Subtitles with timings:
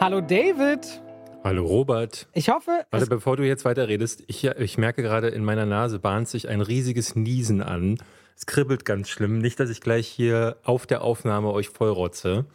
[0.00, 1.02] Hallo David.
[1.44, 2.26] Hallo Robert.
[2.32, 2.86] Ich hoffe.
[2.90, 6.48] Warte, bevor du jetzt weiter redest, ich, ich merke gerade in meiner Nase bahnt sich
[6.48, 7.98] ein riesiges Niesen an.
[8.34, 9.36] Es kribbelt ganz schlimm.
[9.40, 12.46] Nicht, dass ich gleich hier auf der Aufnahme euch vollrotze.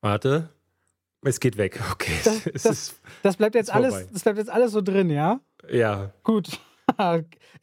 [0.00, 0.50] Warte.
[1.22, 1.80] Es geht weg.
[1.92, 2.12] Okay.
[2.22, 3.88] Das, es das, ist, das bleibt jetzt vorbei.
[3.88, 5.40] alles, das bleibt jetzt alles so drin, ja?
[5.68, 6.12] ja.
[6.22, 6.48] Gut.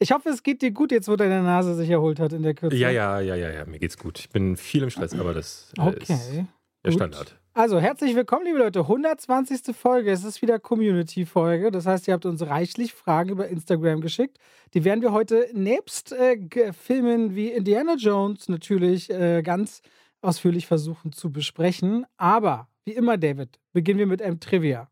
[0.00, 2.52] Ich hoffe, es geht dir gut jetzt, wo deine Nase sich erholt hat in der
[2.52, 2.76] Kürze.
[2.76, 3.64] Ja, ja, ja, ja, ja.
[3.64, 4.18] Mir geht's gut.
[4.18, 6.46] Ich bin viel im Stress, aber das äh, ist Okay.
[6.84, 6.94] der gut.
[7.00, 7.36] Standard.
[7.56, 8.80] Also, herzlich willkommen, liebe Leute.
[8.80, 9.76] 120.
[9.76, 10.10] Folge.
[10.10, 11.70] Es ist wieder Community-Folge.
[11.70, 14.38] Das heißt, ihr habt uns reichlich Fragen über Instagram geschickt.
[14.74, 19.82] Die werden wir heute nebst äh, Filmen wie Indiana Jones natürlich äh, ganz
[20.20, 22.06] ausführlich versuchen zu besprechen.
[22.16, 24.88] Aber, wie immer, David, beginnen wir mit einem Trivia.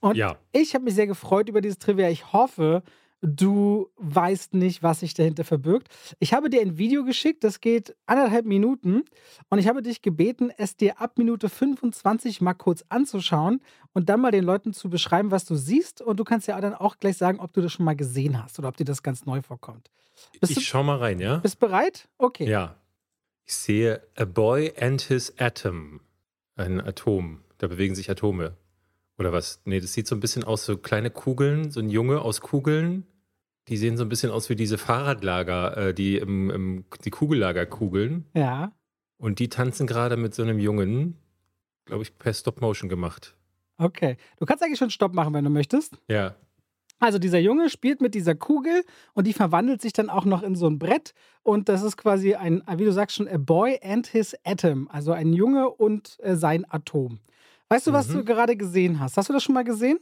[0.00, 0.36] Und Ja.
[0.52, 2.10] ich habe mich sehr gefreut über dieses Trivia.
[2.10, 2.82] Ich hoffe,
[3.20, 5.88] du weißt nicht, was sich dahinter verbirgt.
[6.18, 9.04] Ich habe dir ein Video geschickt, das geht anderthalb Minuten.
[9.48, 13.60] Und ich habe dich gebeten, es dir ab Minute 25 mal kurz anzuschauen
[13.92, 16.00] und dann mal den Leuten zu beschreiben, was du siehst.
[16.00, 18.58] Und du kannst ja dann auch gleich sagen, ob du das schon mal gesehen hast
[18.58, 19.90] oder ob dir das ganz neu vorkommt.
[20.40, 21.38] Bist du Ich schau mal rein, ja?
[21.38, 22.08] bist bereit?
[22.18, 22.48] Okay.
[22.48, 22.76] Ja.
[23.44, 26.00] Ich sehe A Boy and His Atom.
[26.54, 27.42] Ein Atom.
[27.58, 28.56] Da bewegen sich Atome.
[29.18, 29.60] Oder was?
[29.64, 33.04] Nee, das sieht so ein bisschen aus, so kleine Kugeln, so ein Junge aus Kugeln.
[33.68, 38.24] Die sehen so ein bisschen aus wie diese Fahrradlager, äh, die im, im die Kugellagerkugeln.
[38.34, 38.72] Ja.
[39.18, 41.16] Und die tanzen gerade mit so einem Jungen,
[41.84, 43.36] glaube ich, per Stop Motion gemacht.
[43.76, 44.16] Okay.
[44.38, 45.98] Du kannst eigentlich schon Stopp machen, wenn du möchtest.
[46.08, 46.36] Ja.
[47.00, 50.56] Also dieser Junge spielt mit dieser Kugel und die verwandelt sich dann auch noch in
[50.56, 54.06] so ein Brett und das ist quasi ein, wie du sagst schon, a boy and
[54.08, 57.20] his atom, also ein Junge und äh, sein Atom.
[57.68, 58.14] Weißt du, was Mhm.
[58.14, 59.16] du gerade gesehen hast?
[59.16, 59.98] Hast du das schon mal gesehen?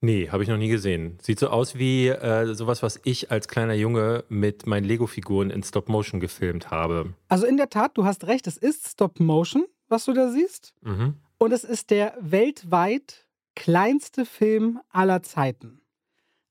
[0.00, 1.18] Nee, habe ich noch nie gesehen.
[1.22, 5.62] Sieht so aus wie äh, sowas, was ich als kleiner Junge mit meinen Lego-Figuren in
[5.62, 7.14] Stop Motion gefilmt habe.
[7.28, 10.74] Also in der Tat, du hast recht, es ist Stop Motion, was du da siehst
[10.82, 11.14] Mhm.
[11.38, 15.80] und es ist der weltweit kleinste Film aller Zeiten.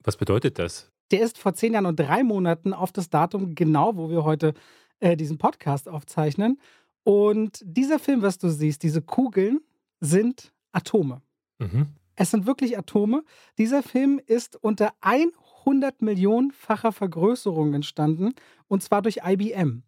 [0.04, 0.90] Was bedeutet das?
[1.12, 4.54] Der ist vor zehn Jahren und drei Monaten auf das Datum genau, wo wir heute
[5.00, 6.60] äh, diesen Podcast aufzeichnen.
[7.04, 9.60] Und dieser Film, was du siehst, diese Kugeln
[10.04, 11.22] sind Atome.
[11.60, 11.88] Mhm.
[12.16, 13.24] Es sind wirklich Atome.
[13.58, 18.34] Dieser Film ist unter 100 Millionenfacher Vergrößerung entstanden
[18.68, 19.84] und zwar durch IBM.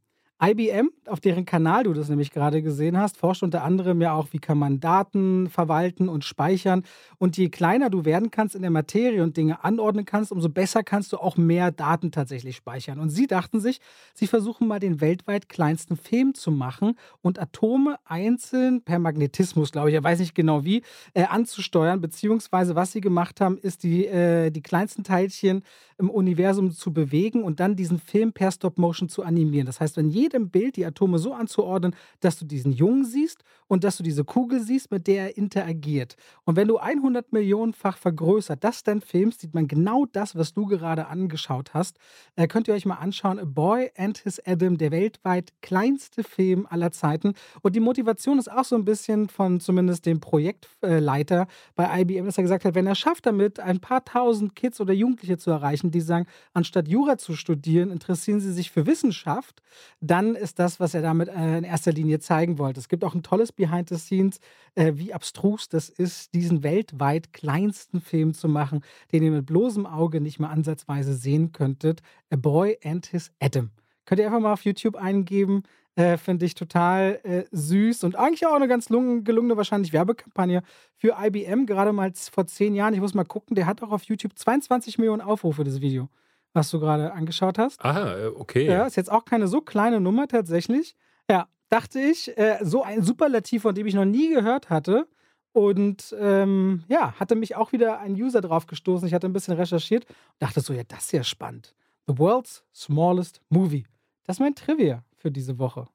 [0.51, 4.27] IBM, auf deren Kanal du das nämlich gerade gesehen hast, forscht unter anderem ja auch,
[4.31, 6.83] wie kann man Daten verwalten und speichern.
[7.17, 10.83] Und je kleiner du werden kannst in der Materie und Dinge anordnen kannst, umso besser
[10.83, 12.99] kannst du auch mehr Daten tatsächlich speichern.
[12.99, 13.79] Und sie dachten sich,
[14.13, 19.89] sie versuchen mal den weltweit kleinsten Film zu machen und Atome einzeln per Magnetismus, glaube
[19.89, 22.01] ich, er weiß nicht genau wie, äh, anzusteuern.
[22.01, 25.63] Beziehungsweise was sie gemacht haben, ist die, äh, die kleinsten Teilchen
[25.97, 29.65] im Universum zu bewegen und dann diesen Film per Stop-Motion zu animieren.
[29.65, 33.83] Das heißt, in jedem Bild die Atome so anzuordnen, dass du diesen Jungen siehst und
[33.83, 36.15] dass du diese Kugel siehst, mit der er interagiert.
[36.43, 40.65] Und wenn du 100 Millionenfach vergrößert das dann filmst, sieht man genau das, was du
[40.65, 41.97] gerade angeschaut hast.
[42.35, 43.39] Äh, könnt ihr euch mal anschauen.
[43.39, 47.33] A Boy and His Adam, der weltweit kleinste Film aller Zeiten.
[47.61, 52.37] Und die Motivation ist auch so ein bisschen von zumindest dem Projektleiter bei IBM, dass
[52.37, 55.91] er gesagt hat, wenn er schafft damit, ein paar tausend Kids oder Jugendliche zu erreichen,
[55.91, 59.61] die sagen, anstatt Jura zu studieren, interessieren sie sich für Wissenschaft,
[60.01, 62.79] dann ist das, was er damit äh, in erster Linie zeigen wollte.
[62.79, 64.39] Es gibt auch ein tolles Behind the Scenes,
[64.75, 69.85] äh, wie abstrus das ist, diesen weltweit kleinsten Film zu machen, den ihr mit bloßem
[69.85, 72.01] Auge nicht mal ansatzweise sehen könntet.
[72.29, 73.71] A Boy and His Atom.
[74.05, 75.63] Könnt ihr einfach mal auf YouTube eingeben.
[75.95, 80.61] Äh, Finde ich total äh, süß und eigentlich auch eine ganz lungen, gelungene wahrscheinlich Werbekampagne
[80.97, 82.93] für IBM, gerade mal vor zehn Jahren.
[82.93, 86.09] Ich muss mal gucken, der hat auch auf YouTube 22 Millionen Aufrufe, das Video,
[86.51, 87.83] was du gerade angeschaut hast.
[87.83, 88.65] Ah, äh, okay.
[88.65, 90.97] Ja, ist jetzt auch keine so kleine Nummer tatsächlich.
[91.29, 95.07] Ja, dachte ich, äh, so ein Superlativ, von dem ich noch nie gehört hatte.
[95.51, 99.07] Und ähm, ja, hatte mich auch wieder ein User drauf gestoßen.
[99.07, 101.73] Ich hatte ein bisschen recherchiert und dachte so, ja, das ist ja spannend.
[102.07, 103.85] The World's Smallest Movie.
[104.25, 105.87] Das ist mein Trivia für diese Woche.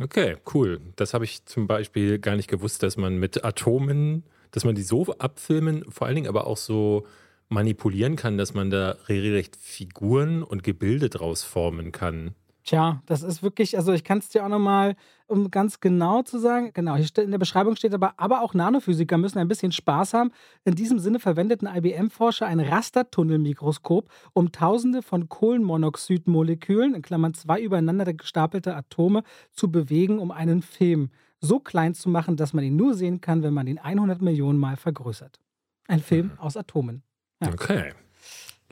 [0.00, 0.80] Okay, cool.
[0.96, 4.82] Das habe ich zum Beispiel gar nicht gewusst, dass man mit Atomen, dass man die
[4.82, 7.06] so abfilmen, vor allen Dingen aber auch so
[7.48, 12.34] manipulieren kann, dass man da regelrecht Figuren und Gebilde draus formen kann.
[12.64, 14.96] Tja, das ist wirklich, also ich kann es dir auch nochmal,
[15.26, 19.18] um ganz genau zu sagen, genau, hier in der Beschreibung steht aber, aber auch Nanophysiker
[19.18, 20.30] müssen ein bisschen Spaß haben.
[20.64, 28.10] In diesem Sinne verwendeten IBM-Forscher ein Rastertunnelmikroskop, um tausende von Kohlenmonoxidmolekülen, in Klammern zwei übereinander
[28.14, 31.10] gestapelte Atome, zu bewegen, um einen Film
[31.40, 34.58] so klein zu machen, dass man ihn nur sehen kann, wenn man ihn 100 Millionen
[34.58, 35.38] Mal vergrößert.
[35.86, 37.02] Ein Film aus Atomen.
[37.42, 37.52] Ja.
[37.52, 37.92] Okay.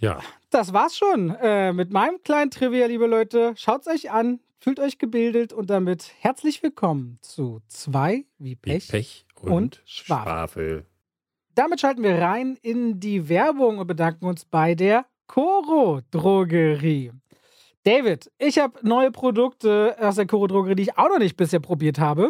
[0.00, 0.18] Ja,
[0.52, 3.54] Das war's schon äh, mit meinem kleinen Trivia, liebe Leute.
[3.56, 8.88] Schaut's euch an, fühlt euch gebildet und damit herzlich willkommen zu zwei wie wie Pech.
[8.88, 10.24] Pech, und, und Schwafel.
[10.24, 10.86] Schwafel.
[11.54, 17.12] Damit schalten wir rein in die Werbung und bedanken uns bei der Coro Drogerie.
[17.84, 21.60] David, ich habe neue Produkte aus der Coro Drogerie, die ich auch noch nicht bisher
[21.60, 22.28] probiert habe.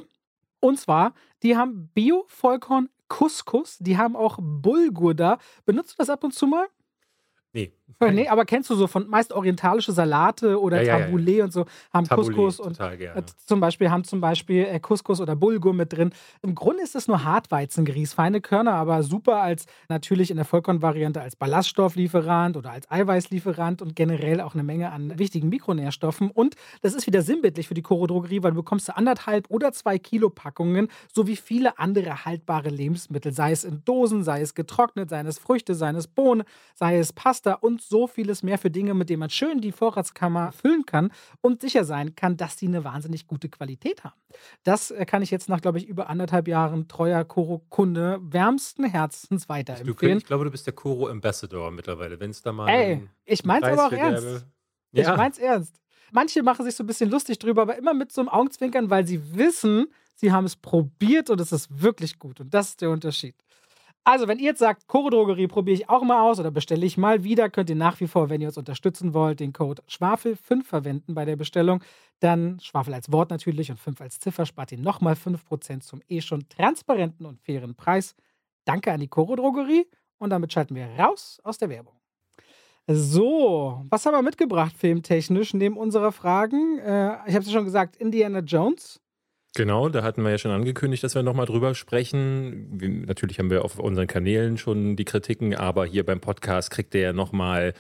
[0.61, 5.39] Und zwar, die haben Bio-Vollkorn Couscous, die haben auch Bulgur da.
[5.65, 6.69] Benutzt du das ab und zu mal?
[7.53, 7.73] Nee.
[8.13, 11.53] Nee, aber kennst du so von meist orientalische Salate oder Ja, ja, ja, Tabbouleh und
[11.53, 15.75] so, haben Tabbouleh, Couscous und äh, zum Beispiel haben zum Beispiel äh, Couscous oder Bulgur
[15.75, 16.13] mit drin.
[16.43, 21.21] Im Grunde ist das nur Hartweizengrieß, feine Körner, aber super als natürlich in der Vollkornvariante
[21.21, 26.31] als Ballaststofflieferant oder als Eiweißlieferant und generell auch eine Menge an wichtigen Mikronährstoffen.
[26.31, 29.73] Und das ist wieder sinnbildlich für die Coro Drogerie, weil du bekommst du anderthalb oder
[29.73, 35.11] zwei Kilo Packungen sowie viele andere haltbare Lebensmittel, sei es in Dosen, sei es getrocknet,
[35.11, 36.45] seien es Früchte, seien es Bohnen,
[36.75, 40.53] sei es Pasta und so vieles mehr für Dinge, mit denen man schön die Vorratskammer
[40.53, 44.21] füllen kann und sicher sein kann, dass die eine wahnsinnig gute Qualität haben.
[44.63, 49.49] Das äh, kann ich jetzt nach, glaube ich, über anderthalb Jahren treuer Koro-Kunde wärmsten Herzens
[49.49, 50.19] weiterempfehlen.
[50.19, 52.69] ich glaube, du bist der Koro Ambassador mittlerweile, wenn es da mal.
[52.69, 54.47] Ey, ich mein's aber auch ernst.
[54.93, 55.77] Ja, Ich mein's ernst.
[56.11, 59.07] Manche machen sich so ein bisschen lustig drüber, aber immer mit so einem Augenzwinkern, weil
[59.07, 62.41] sie wissen, sie haben es probiert und es ist wirklich gut.
[62.41, 63.35] Und das ist der Unterschied.
[64.05, 66.99] Also, wenn ihr jetzt sagt, Choro Drogerie probiere ich auch mal aus oder bestelle ich
[66.99, 70.65] mal wieder, könnt ihr nach wie vor, wenn ihr uns unterstützen wollt, den Code Schwafel5
[70.65, 71.85] verwenden bei der Bestellung.
[72.19, 76.21] Dann Schwafel als Wort natürlich und 5 als Ziffer spart ihr nochmal 5% zum eh
[76.21, 78.17] schon transparenten und fairen Preis.
[78.65, 79.87] Danke an die Choro Drogerie
[80.19, 81.95] und damit schalten wir raus aus der Werbung.
[82.89, 86.79] So, was haben wir mitgebracht filmtechnisch neben unserer Fragen?
[86.79, 89.01] Äh, ich habe es ja schon gesagt, Indiana Jones.
[89.55, 93.05] Genau, da hatten wir ja schon angekündigt, dass wir nochmal drüber sprechen.
[93.07, 97.03] Natürlich haben wir auf unseren Kanälen schon die Kritiken, aber hier beim Podcast kriegt ihr
[97.03, 97.75] ja nochmal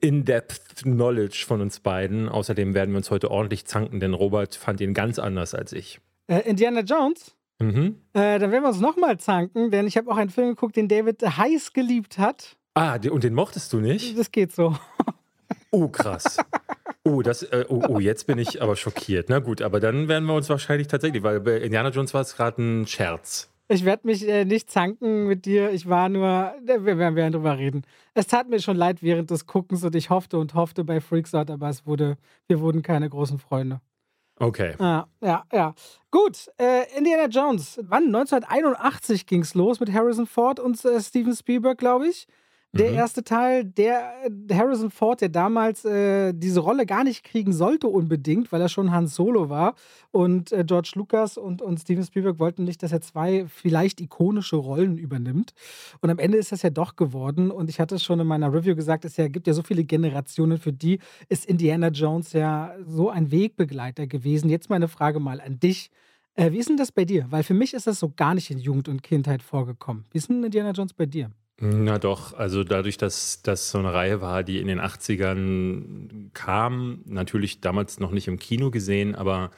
[0.00, 2.28] In-Depth Knowledge von uns beiden.
[2.28, 6.00] Außerdem werden wir uns heute ordentlich zanken, denn Robert fand ihn ganz anders als ich.
[6.26, 7.34] Äh, Indiana Jones.
[7.60, 7.96] Mhm.
[8.12, 10.88] Äh, dann werden wir uns nochmal zanken, denn ich habe auch einen Film geguckt, den
[10.88, 12.56] David heiß geliebt hat.
[12.74, 14.18] Ah, und den mochtest du nicht?
[14.18, 14.76] Das geht so.
[15.70, 16.38] Oh, krass.
[17.04, 19.28] Oh, das, äh, oh, oh, jetzt bin ich aber schockiert.
[19.28, 22.36] Na gut, aber dann werden wir uns wahrscheinlich tatsächlich, weil bei Indiana Jones war es
[22.36, 23.50] gerade ein Scherz.
[23.68, 25.70] Ich werde mich äh, nicht zanken mit dir.
[25.70, 27.84] Ich war nur, äh, wir werden, werden drüber reden.
[28.14, 31.52] Es tat mir schon leid während des Guckens und ich hoffte und hoffte bei Freaksout,
[31.52, 32.18] aber es wurde,
[32.48, 33.80] wir wurden keine großen Freunde.
[34.40, 34.74] Okay.
[34.80, 35.74] Ja, ja, ja.
[36.10, 37.78] Gut, äh, Indiana Jones.
[37.84, 38.06] Wann?
[38.06, 42.26] 1981 ging es los mit Harrison Ford und äh, Steven Spielberg, glaube ich.
[42.72, 42.94] Der Mhm.
[42.94, 47.88] erste Teil, der äh, Harrison Ford, der damals äh, diese Rolle gar nicht kriegen sollte
[47.88, 49.74] unbedingt, weil er schon Han Solo war.
[50.12, 54.54] Und äh, George Lucas und, und Steven Spielberg wollten nicht, dass er zwei vielleicht ikonische
[54.56, 55.52] Rollen übernimmt.
[56.00, 57.50] Und am Ende ist das ja doch geworden.
[57.50, 59.82] Und ich hatte es schon in meiner Review gesagt, es ja, gibt ja so viele
[59.84, 64.48] Generationen, für die ist Indiana Jones ja so ein Wegbegleiter gewesen.
[64.48, 65.90] Jetzt meine Frage mal an dich.
[66.34, 67.26] Äh, wie ist denn das bei dir?
[67.30, 70.04] Weil für mich ist das so gar nicht in Jugend und Kindheit vorgekommen.
[70.12, 71.32] Wie ist denn Indiana Jones bei dir?
[71.62, 77.02] Na doch, also dadurch, dass das so eine Reihe war, die in den 80ern kam,
[77.04, 79.50] natürlich damals noch nicht im Kino gesehen, aber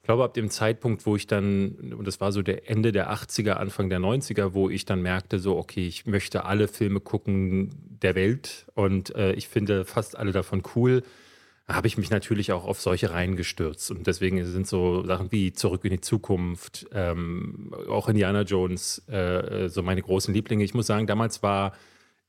[0.00, 3.12] ich glaube, ab dem Zeitpunkt, wo ich dann, und das war so der Ende der
[3.12, 7.98] 80er, Anfang der 90er, wo ich dann merkte, so, okay, ich möchte alle Filme gucken
[8.02, 11.02] der Welt und äh, ich finde fast alle davon cool,
[11.74, 13.90] habe ich mich natürlich auch auf solche Reihen gestürzt.
[13.90, 19.68] Und deswegen sind so Sachen wie Zurück in die Zukunft, ähm, auch Indiana Jones, äh,
[19.68, 20.64] so meine großen Lieblinge.
[20.64, 21.72] Ich muss sagen, damals war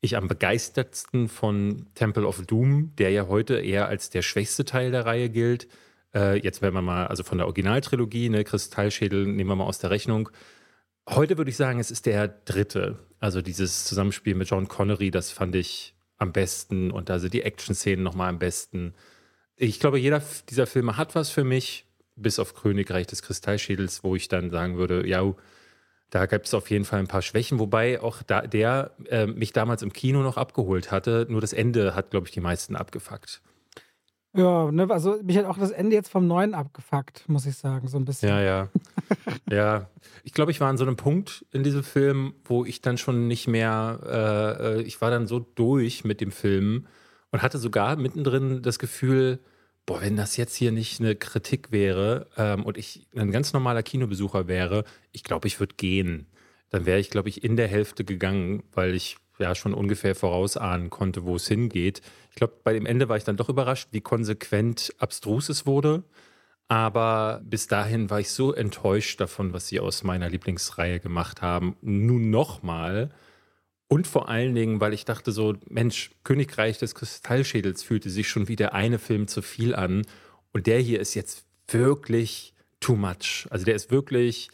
[0.00, 4.90] ich am begeistertsten von Temple of Doom, der ja heute eher als der schwächste Teil
[4.90, 5.68] der Reihe gilt.
[6.14, 9.78] Äh, jetzt werden wir mal, also von der Originaltrilogie, ne, Kristallschädel nehmen wir mal aus
[9.78, 10.28] der Rechnung.
[11.08, 12.98] Heute würde ich sagen, es ist der dritte.
[13.18, 17.42] Also dieses Zusammenspiel mit John Connery, das fand ich am besten und da sind die
[17.42, 18.94] Action-Szenen nochmal am besten.
[19.56, 24.16] Ich glaube, jeder dieser Filme hat was für mich, bis auf Königreich des Kristallschädels, wo
[24.16, 25.22] ich dann sagen würde, ja,
[26.10, 29.52] da gab es auf jeden Fall ein paar Schwächen, wobei auch da, der äh, mich
[29.52, 31.26] damals im Kino noch abgeholt hatte.
[31.28, 33.42] Nur das Ende hat, glaube ich, die meisten abgefuckt.
[34.36, 37.86] Ja, ne, also mich hat auch das Ende jetzt vom Neuen abgefuckt, muss ich sagen,
[37.86, 38.28] so ein bisschen.
[38.28, 38.68] Ja, ja.
[39.50, 39.88] ja,
[40.24, 43.28] ich glaube, ich war an so einem Punkt in diesem Film, wo ich dann schon
[43.28, 46.86] nicht mehr, äh, äh, ich war dann so durch mit dem Film
[47.34, 49.40] und hatte sogar mittendrin das Gefühl,
[49.86, 53.82] boah, wenn das jetzt hier nicht eine Kritik wäre ähm, und ich ein ganz normaler
[53.82, 56.28] Kinobesucher wäre, ich glaube, ich würde gehen.
[56.70, 60.90] Dann wäre ich, glaube ich, in der Hälfte gegangen, weil ich ja schon ungefähr vorausahnen
[60.90, 62.02] konnte, wo es hingeht.
[62.30, 66.04] Ich glaube, bei dem Ende war ich dann doch überrascht, wie konsequent abstrus es wurde.
[66.68, 71.76] Aber bis dahin war ich so enttäuscht davon, was sie aus meiner Lieblingsreihe gemacht haben.
[71.82, 73.10] Nun nochmal.
[73.88, 78.48] Und vor allen Dingen, weil ich dachte so, Mensch, Königreich des Kristallschädels fühlte sich schon
[78.48, 80.02] wie der eine Film zu viel an.
[80.52, 83.46] Und der hier ist jetzt wirklich too much.
[83.50, 84.50] Also der ist wirklich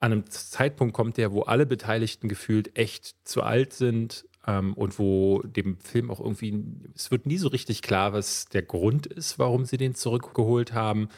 [0.00, 4.98] an einem Zeitpunkt kommt der, wo alle Beteiligten gefühlt echt zu alt sind ähm, und
[4.98, 6.64] wo dem Film auch irgendwie,
[6.96, 11.08] es wird nie so richtig klar, was der Grund ist, warum sie den zurückgeholt haben.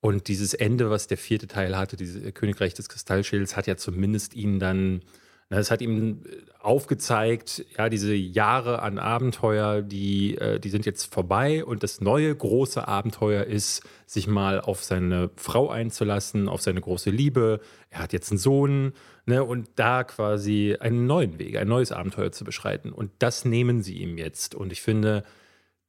[0.00, 4.34] Und dieses Ende, was der vierte Teil hatte, dieses Königreich des Kristallschädels, hat ja zumindest
[4.34, 5.02] ihn dann
[5.48, 11.12] es hat ihm äh, aufgezeigt, ja, diese Jahre an Abenteuer, die, äh, die sind jetzt
[11.12, 16.80] vorbei und das neue große Abenteuer ist, sich mal auf seine Frau einzulassen, auf seine
[16.80, 17.60] große Liebe.
[17.90, 18.92] Er hat jetzt einen Sohn
[19.26, 22.92] ne, und da quasi einen neuen Weg, ein neues Abenteuer zu beschreiten.
[22.92, 24.56] Und das nehmen sie ihm jetzt.
[24.56, 25.22] Und ich finde,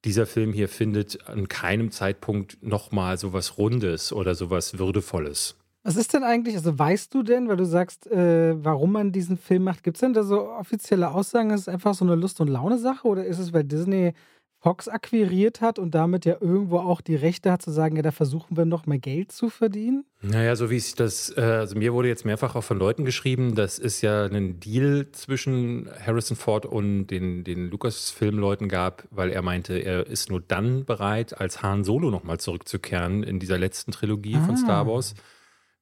[0.06, 5.56] dieser Film hier findet an keinem Zeitpunkt nochmal so was Rundes oder so was Würdevolles.
[5.88, 9.38] Was ist denn eigentlich, also weißt du denn, weil du sagst, äh, warum man diesen
[9.38, 12.42] Film macht, gibt es denn da so offizielle Aussagen, ist es einfach so eine Lust-
[12.42, 14.12] und Laune-Sache oder ist es, weil Disney
[14.60, 18.12] Fox akquiriert hat und damit ja irgendwo auch die Rechte hat zu sagen, ja, da
[18.12, 20.04] versuchen wir noch mehr Geld zu verdienen?
[20.22, 23.56] Naja, so wie ich das, äh, also mir wurde jetzt mehrfach auch von Leuten geschrieben,
[23.56, 29.42] das ist ja ein Deal zwischen Harrison Ford und den, den Lucasfilm-Leuten gab, weil er
[29.42, 34.36] meinte, er ist nur dann bereit, als Han Solo nochmal zurückzukehren in dieser letzten Trilogie
[34.36, 34.46] ah.
[34.46, 35.14] von Star Wars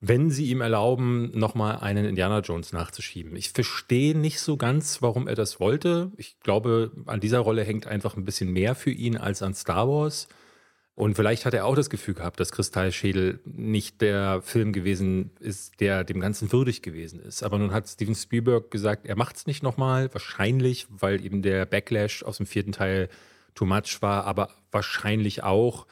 [0.02, 3.36] wenn sie ihm erlauben, nochmal einen Indiana Jones nachzuschieben.
[3.36, 6.12] Ich verstehe nicht so ganz, warum er das wollte.
[6.18, 9.88] Ich glaube, an dieser Rolle hängt einfach ein bisschen mehr für ihn als an Star
[9.88, 10.28] Wars.
[10.96, 15.82] Und vielleicht hat er auch das Gefühl gehabt, dass Kristallschädel nicht der Film gewesen ist,
[15.82, 17.44] der dem Ganzen würdig gewesen ist.
[17.44, 20.14] Aber nun hat Steven Spielberg gesagt, er macht es nicht nochmal.
[20.14, 23.10] Wahrscheinlich, weil eben der Backlash aus dem vierten Teil
[23.56, 25.86] too much war, aber wahrscheinlich auch,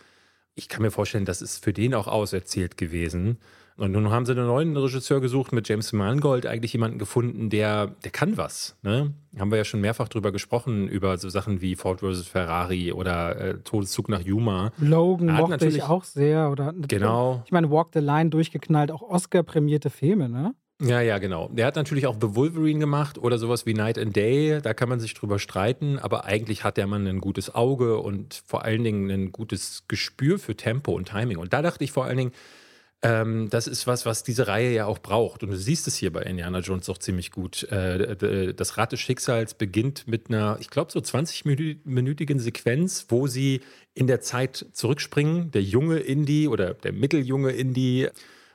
[0.55, 3.39] ich kann mir vorstellen, das ist für den auch auserzählt gewesen.
[3.75, 7.88] Und nun haben sie einen neuen Regisseur gesucht mit James Mangold, eigentlich jemanden gefunden, der,
[8.03, 8.77] der kann was.
[8.84, 9.13] Ne?
[9.38, 12.27] Haben wir ja schon mehrfach drüber gesprochen, über so Sachen wie Ford vs.
[12.27, 14.72] Ferrari oder äh, Todeszug nach Yuma.
[14.77, 16.51] Logan mochte ich auch sehr.
[16.51, 17.42] Oder, genau.
[17.46, 20.53] Ich meine, Walk the Line durchgeknallt, auch Oscar-prämierte Filme, ne?
[20.82, 21.50] Ja, ja, genau.
[21.50, 24.60] Der hat natürlich auch The Wolverine gemacht oder sowas wie Night and Day.
[24.62, 28.42] Da kann man sich drüber streiten, aber eigentlich hat der Mann ein gutes Auge und
[28.46, 31.38] vor allen Dingen ein gutes Gespür für Tempo und Timing.
[31.38, 32.32] Und da dachte ich vor allen Dingen,
[33.03, 35.43] ähm, das ist was, was diese Reihe ja auch braucht.
[35.43, 37.63] Und du siehst es hier bei Indiana Jones auch ziemlich gut.
[37.63, 43.60] Äh, das Rad des Schicksals beginnt mit einer, ich glaube, so 20-minütigen Sequenz, wo sie
[43.93, 45.51] in der Zeit zurückspringen.
[45.51, 48.07] Der junge Indie oder der mitteljunge Indie,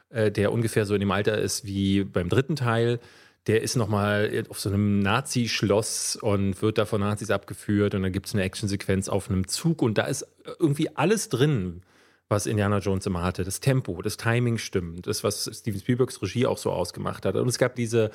[0.09, 3.01] äh, der ungefähr so in dem Alter ist wie beim dritten Teil,
[3.49, 7.95] der ist nochmal auf so einem Nazi-Schloss und wird da von Nazis abgeführt.
[7.95, 10.27] Und dann gibt es eine Actionsequenz auf einem Zug und da ist
[10.59, 11.83] irgendwie alles drin
[12.29, 13.45] was Indiana Jones immer hatte.
[13.45, 17.37] Das Tempo, das Timing stimmt, das, was Steven Spielbergs Regie auch so ausgemacht hat.
[17.37, 18.11] Und es gab diese,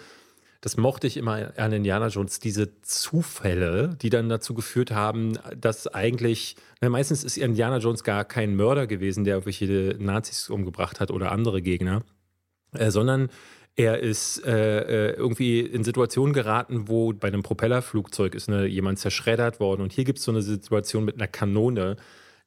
[0.62, 5.88] das mochte ich immer an Indiana Jones, diese Zufälle, die dann dazu geführt haben, dass
[5.88, 11.10] eigentlich, na, meistens ist Indiana Jones gar kein Mörder gewesen, der irgendwelche Nazis umgebracht hat
[11.10, 12.04] oder andere Gegner,
[12.74, 13.30] äh, sondern
[13.76, 19.00] er ist äh, äh irgendwie in Situationen geraten, wo bei einem Propellerflugzeug ist eine, jemand
[19.00, 19.82] zerschreddert worden.
[19.82, 21.98] Und hier gibt es so eine Situation mit einer Kanone,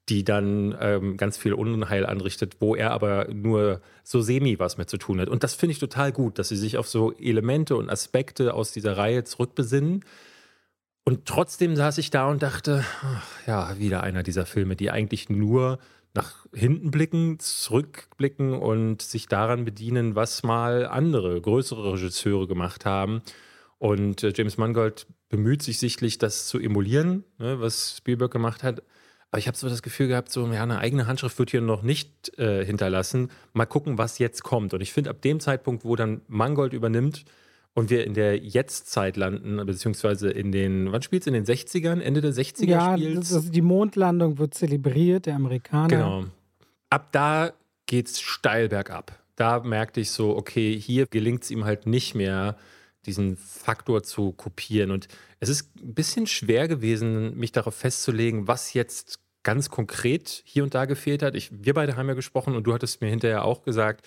[0.09, 4.89] die dann ähm, ganz viel Unheil anrichtet, wo er aber nur so semi was mit
[4.89, 5.29] zu tun hat.
[5.29, 8.73] Und das finde ich total gut, dass sie sich auf so Elemente und Aspekte aus
[8.73, 10.05] dieser Reihe zurückbesinnen.
[11.05, 15.29] Und trotzdem saß ich da und dachte, ach, ja, wieder einer dieser Filme, die eigentlich
[15.29, 15.79] nur
[16.15, 23.23] nach hinten blicken, zurückblicken und sich daran bedienen, was mal andere, größere Regisseure gemacht haben.
[23.79, 28.83] Und äh, James Mangold bemüht sich sichtlich, das zu emulieren, ne, was Spielberg gemacht hat.
[29.31, 31.83] Aber ich habe so das Gefühl gehabt, so ja, eine eigene Handschrift wird hier noch
[31.83, 33.31] nicht äh, hinterlassen.
[33.53, 34.73] Mal gucken, was jetzt kommt.
[34.73, 37.25] Und ich finde, ab dem Zeitpunkt, wo dann Mangold übernimmt
[37.75, 41.27] und wir in der Jetztzeit landen, beziehungsweise in den, wann spielt es?
[41.27, 45.89] In den 60ern, Ende der 60er ja, spielt also die Mondlandung wird zelebriert, der Amerikaner.
[45.89, 46.25] Genau.
[46.89, 47.53] Ab da
[47.85, 49.19] geht es steil bergab.
[49.35, 52.57] Da merkte ich so, okay, hier gelingt es ihm halt nicht mehr,
[53.07, 54.91] diesen Faktor zu kopieren.
[54.91, 55.09] Und
[55.41, 60.75] es ist ein bisschen schwer gewesen, mich darauf festzulegen, was jetzt ganz konkret hier und
[60.75, 61.37] da gefehlt hat.
[61.37, 64.07] Ich, wir beide haben ja gesprochen und du hattest mir hinterher auch gesagt,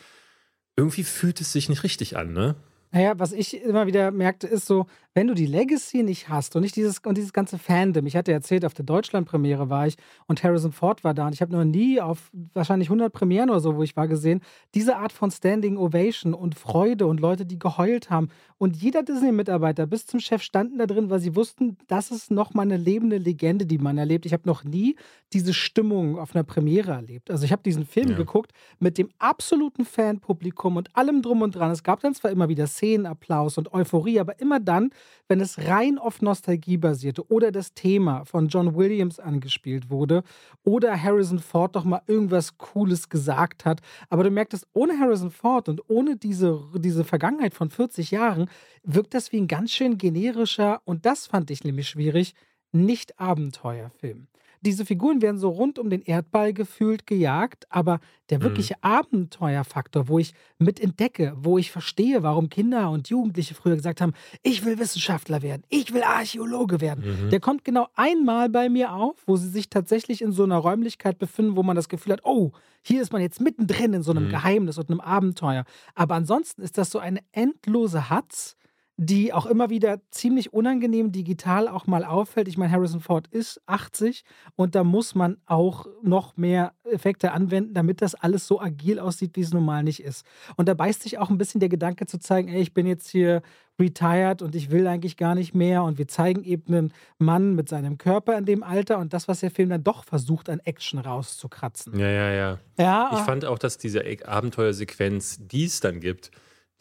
[0.75, 2.55] irgendwie fühlt es sich nicht richtig an, ne?
[2.91, 6.61] Naja, was ich immer wieder merkte, ist so, wenn du die Legacy nicht hast und
[6.61, 8.05] nicht dieses und dieses ganze Fandom.
[8.05, 9.95] Ich hatte erzählt, auf der Deutschland-Premiere war ich
[10.27, 13.59] und Harrison Ford war da und ich habe noch nie auf wahrscheinlich 100 Premieren oder
[13.59, 14.41] so, wo ich war, gesehen,
[14.75, 18.29] diese Art von Standing Ovation und Freude und Leute, die geheult haben.
[18.57, 22.65] Und jeder Disney-Mitarbeiter bis zum Chef standen da drin, weil sie wussten, das ist nochmal
[22.65, 24.25] eine lebende Legende, die man erlebt.
[24.25, 24.95] Ich habe noch nie
[25.33, 27.31] diese Stimmung auf einer Premiere erlebt.
[27.31, 28.17] Also ich habe diesen Film ja.
[28.17, 31.71] geguckt mit dem absoluten Fanpublikum und allem drum und dran.
[31.71, 34.91] Es gab dann zwar immer wieder Szenenapplaus und Euphorie, aber immer dann,
[35.27, 40.23] wenn es rein auf Nostalgie basierte oder das Thema von John Williams angespielt wurde
[40.63, 43.81] oder Harrison Ford doch mal irgendwas Cooles gesagt hat.
[44.09, 48.49] Aber du merktest, ohne Harrison Ford und ohne diese, diese Vergangenheit von 40 Jahren
[48.83, 52.33] wirkt das wie ein ganz schön generischer, und das fand ich nämlich schwierig,
[52.71, 54.28] Nicht-Abenteuerfilm
[54.61, 57.99] diese Figuren werden so rund um den Erdball gefühlt gejagt, aber
[58.29, 58.43] der mhm.
[58.43, 58.89] wirkliche mhm.
[58.89, 64.13] Abenteuerfaktor, wo ich mit entdecke, wo ich verstehe, warum Kinder und Jugendliche früher gesagt haben,
[64.43, 67.29] ich will Wissenschaftler werden, ich will Archäologe werden, mhm.
[67.29, 71.17] der kommt genau einmal bei mir auf, wo sie sich tatsächlich in so einer Räumlichkeit
[71.19, 72.51] befinden, wo man das Gefühl hat, oh,
[72.81, 74.31] hier ist man jetzt mittendrin in so einem mhm.
[74.31, 75.65] Geheimnis und einem Abenteuer.
[75.95, 78.55] Aber ansonsten ist das so eine endlose Hatz,
[79.01, 82.49] die auch immer wieder ziemlich unangenehm digital auch mal auffällt.
[82.49, 84.25] Ich meine, Harrison Ford ist 80
[84.57, 89.37] und da muss man auch noch mehr Effekte anwenden, damit das alles so agil aussieht,
[89.37, 90.25] wie es normal nicht ist.
[90.57, 93.07] Und da beißt sich auch ein bisschen der Gedanke zu zeigen, ey, ich bin jetzt
[93.07, 93.41] hier
[93.79, 95.83] retired und ich will eigentlich gar nicht mehr.
[95.83, 99.39] Und wir zeigen eben einen Mann mit seinem Körper in dem Alter und das, was
[99.39, 101.97] der Film dann doch versucht, an Action rauszukratzen.
[101.97, 102.59] Ja, ja, ja.
[102.77, 106.31] ja ich fand auch, dass diese Abenteuersequenz, die es dann gibt,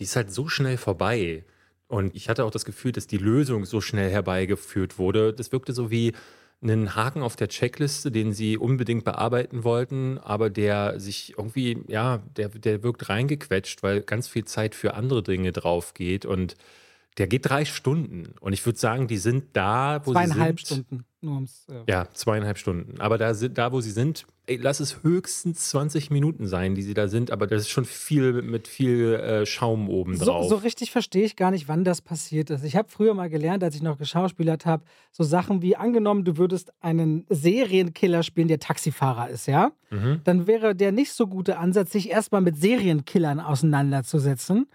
[0.00, 1.44] die ist halt so schnell vorbei.
[1.88, 5.32] Und ich hatte auch das Gefühl, dass die Lösung so schnell herbeigeführt wurde.
[5.32, 6.12] Das wirkte so wie
[6.60, 12.22] einen Haken auf der Checkliste, den sie unbedingt bearbeiten wollten, aber der sich irgendwie, ja,
[12.36, 16.26] der, der wirkt reingequetscht, weil ganz viel Zeit für andere Dinge drauf geht.
[16.26, 16.56] Und
[17.18, 18.34] der geht drei Stunden.
[18.40, 20.28] Und ich würde sagen, die sind da, wo sie sind.
[20.28, 21.04] Zweieinhalb Stunden.
[21.20, 23.00] Nur ums, äh ja, zweieinhalb Stunden.
[23.00, 26.94] Aber da, da, wo sie sind, ey, lass es höchstens 20 Minuten sein, die sie
[26.94, 27.32] da sind.
[27.32, 30.44] Aber das ist schon viel mit viel äh, Schaum oben drauf.
[30.44, 32.62] So, so richtig verstehe ich gar nicht, wann das passiert ist.
[32.62, 36.36] Ich habe früher mal gelernt, als ich noch geschauspielert habe, so Sachen wie angenommen, du
[36.36, 39.72] würdest einen Serienkiller spielen, der Taxifahrer ist, ja?
[39.90, 40.20] Mhm.
[40.22, 44.68] Dann wäre der nicht so gute Ansatz, sich erstmal mit Serienkillern auseinanderzusetzen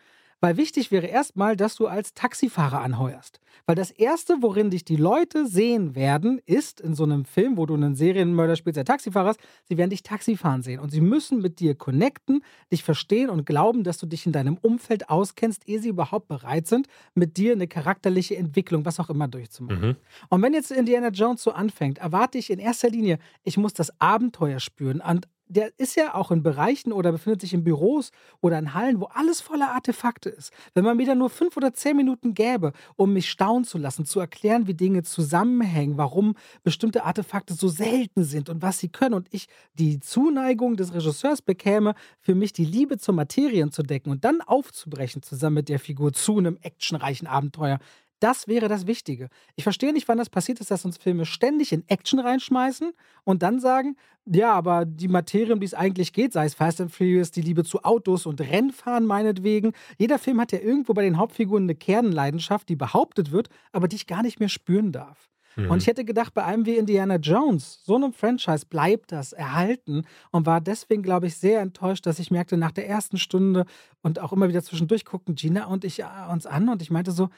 [0.44, 3.40] weil wichtig wäre erstmal, dass du als Taxifahrer anheuerst.
[3.66, 7.66] Weil das Erste, worin dich die Leute sehen werden, ist in so einem Film, wo
[7.66, 10.82] du einen Serienmörder spielst, der Taxifahrer ist, sie werden dich Taxifahren sehen.
[10.82, 14.58] Und sie müssen mit dir connecten, dich verstehen und glauben, dass du dich in deinem
[14.58, 19.30] Umfeld auskennst, ehe sie überhaupt bereit sind, mit dir eine charakterliche Entwicklung, was auch immer,
[19.30, 19.92] durchzumachen.
[19.92, 19.96] Mhm.
[20.28, 23.94] Und wenn jetzt Indiana Jones so anfängt, erwarte ich in erster Linie, ich muss das
[24.02, 28.58] Abenteuer spüren und der ist ja auch in Bereichen oder befindet sich in Büros oder
[28.58, 30.52] in Hallen, wo alles voller Artefakte ist.
[30.74, 34.06] Wenn man mir da nur fünf oder zehn Minuten gäbe, um mich staunen zu lassen,
[34.06, 39.16] zu erklären, wie Dinge zusammenhängen, warum bestimmte Artefakte so selten sind und was sie können
[39.16, 44.12] und ich die Zuneigung des Regisseurs bekäme, für mich die Liebe zur Materie zu decken
[44.12, 47.80] und dann aufzubrechen zusammen mit der Figur zu einem actionreichen Abenteuer,
[48.24, 49.28] das wäre das Wichtige.
[49.56, 52.94] Ich verstehe nicht, wann das passiert ist, dass uns Filme ständig in Action reinschmeißen
[53.26, 56.80] und dann sagen, ja, aber die Materie, um die es eigentlich geht, sei es Fast
[56.80, 59.74] and Furious, die Liebe zu Autos und Rennfahren meinetwegen.
[59.98, 63.98] Jeder Film hat ja irgendwo bei den Hauptfiguren eine Kernleidenschaft, die behauptet wird, aber die
[63.98, 65.30] ich gar nicht mehr spüren darf.
[65.56, 65.70] Mhm.
[65.70, 70.04] Und ich hätte gedacht, bei einem wie Indiana Jones, so einem Franchise, bleibt das erhalten
[70.32, 73.66] und war deswegen, glaube ich, sehr enttäuscht, dass ich merkte, nach der ersten Stunde
[74.02, 77.12] und auch immer wieder zwischendurch guckten Gina und ich äh, uns an und ich meinte
[77.12, 77.30] so,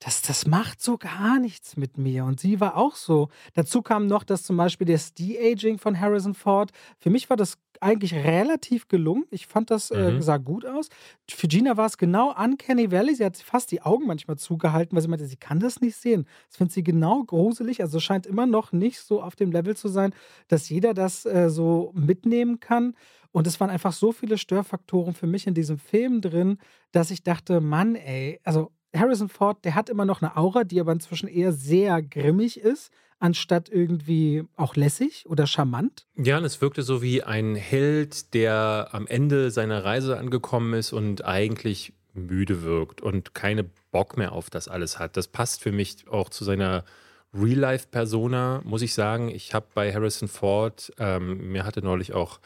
[0.00, 2.24] das, das macht so gar nichts mit mir.
[2.24, 3.28] Und sie war auch so.
[3.52, 7.58] Dazu kam noch, dass zum Beispiel das De-Aging von Harrison Ford, für mich war das
[7.80, 9.26] eigentlich relativ gelungen.
[9.30, 10.22] Ich fand das, äh, mhm.
[10.22, 10.88] sah gut aus.
[11.30, 13.14] Für Gina war es genau Uncanny Valley.
[13.14, 16.26] Sie hat fast die Augen manchmal zugehalten, weil sie meinte, sie kann das nicht sehen.
[16.48, 17.82] Das findet sie genau gruselig.
[17.82, 20.14] Also scheint immer noch nicht so auf dem Level zu sein,
[20.48, 22.94] dass jeder das äh, so mitnehmen kann.
[23.32, 26.58] Und es waren einfach so viele Störfaktoren für mich in diesem Film drin,
[26.90, 30.80] dass ich dachte, Mann, ey, also Harrison Ford, der hat immer noch eine Aura, die
[30.80, 36.06] aber inzwischen eher sehr grimmig ist, anstatt irgendwie auch lässig oder charmant.
[36.16, 40.92] Ja, und es wirkte so wie ein Held, der am Ende seiner Reise angekommen ist
[40.92, 45.16] und eigentlich müde wirkt und keine Bock mehr auf das alles hat.
[45.16, 46.84] Das passt für mich auch zu seiner
[47.32, 49.28] Real-Life-Persona, muss ich sagen.
[49.28, 52.40] Ich habe bei Harrison Ford, ähm, mir hatte neulich auch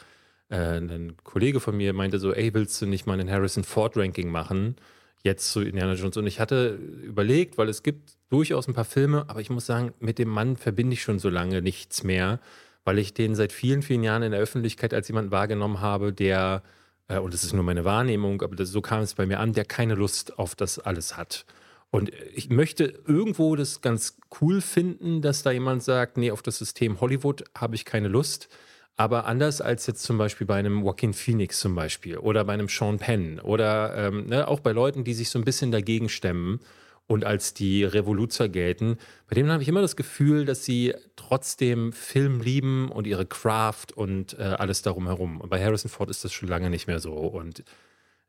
[0.51, 4.31] äh, ein Kollege von mir meinte so, ey, willst du nicht mal ein Harrison Ford-Ranking
[4.31, 4.77] machen?
[5.25, 6.17] Jetzt zu Indiana Jones.
[6.17, 9.93] Und ich hatte überlegt, weil es gibt durchaus ein paar Filme, aber ich muss sagen,
[9.99, 12.41] mit dem Mann verbinde ich schon so lange nichts mehr,
[12.85, 16.63] weil ich den seit vielen, vielen Jahren in der Öffentlichkeit als jemand wahrgenommen habe, der,
[17.09, 19.55] äh, und das ist nur meine Wahrnehmung, aber das, so kam es bei mir an,
[19.55, 21.47] der keine Lust auf das alles hat.
[21.91, 26.59] Und ich möchte irgendwo das ganz cool finden, dass da jemand sagt, nee, auf das
[26.59, 28.49] System Hollywood habe ich keine Lust.
[28.97, 32.69] Aber anders als jetzt zum Beispiel bei einem Joaquin Phoenix zum Beispiel oder bei einem
[32.69, 36.61] Sean Penn oder ähm, ne, auch bei Leuten, die sich so ein bisschen dagegen stemmen
[37.07, 38.97] und als die Revoluzer gelten,
[39.29, 43.87] bei denen habe ich immer das Gefühl, dass sie trotzdem Film lieben und ihre Craft
[43.95, 45.41] und äh, alles darum herum.
[45.41, 47.15] Und bei Harrison Ford ist das schon lange nicht mehr so.
[47.15, 47.65] Und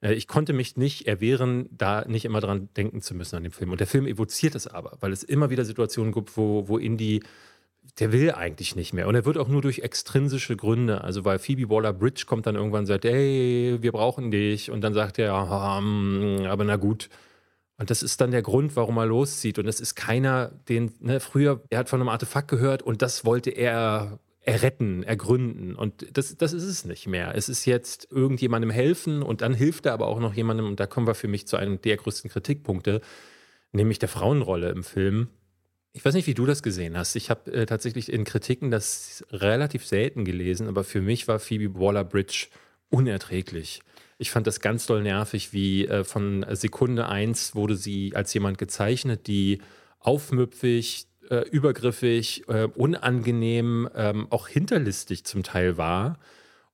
[0.01, 3.51] Äh, ich konnte mich nicht erwehren, da nicht immer dran denken zu müssen an dem
[3.51, 3.71] Film.
[3.71, 7.23] Und der Film evoziert es aber, weil es immer wieder Situationen gibt, wo, wo Indy
[7.99, 9.07] der will eigentlich nicht mehr.
[9.07, 12.81] Und er wird auch nur durch extrinsische Gründe, also weil Phoebe Waller-Bridge kommt dann irgendwann
[12.81, 14.71] und sagt, hey, wir brauchen dich.
[14.71, 15.33] Und dann sagt er,
[15.77, 17.09] hm, aber na gut.
[17.77, 19.59] Und das ist dann der Grund, warum er loszieht.
[19.59, 23.25] Und das ist keiner, den, ne, früher, er hat von einem Artefakt gehört und das
[23.25, 25.75] wollte er erretten, ergründen.
[25.75, 27.35] Und das, das ist es nicht mehr.
[27.35, 30.67] Es ist jetzt irgendjemandem helfen und dann hilft er aber auch noch jemandem.
[30.67, 33.01] Und da kommen wir für mich zu einem der größten Kritikpunkte,
[33.71, 35.29] nämlich der Frauenrolle im Film
[35.95, 37.15] ich weiß nicht, wie du das gesehen hast.
[37.15, 41.79] Ich habe äh, tatsächlich in Kritiken das relativ selten gelesen, aber für mich war Phoebe
[41.79, 42.47] Waller-Bridge
[42.89, 43.81] unerträglich.
[44.17, 48.57] Ich fand das ganz doll nervig, wie äh, von Sekunde 1 wurde sie als jemand
[48.57, 49.61] gezeichnet, die
[49.99, 56.19] aufmüpfig, äh, übergriffig, äh, unangenehm, ähm, auch hinterlistig zum Teil war.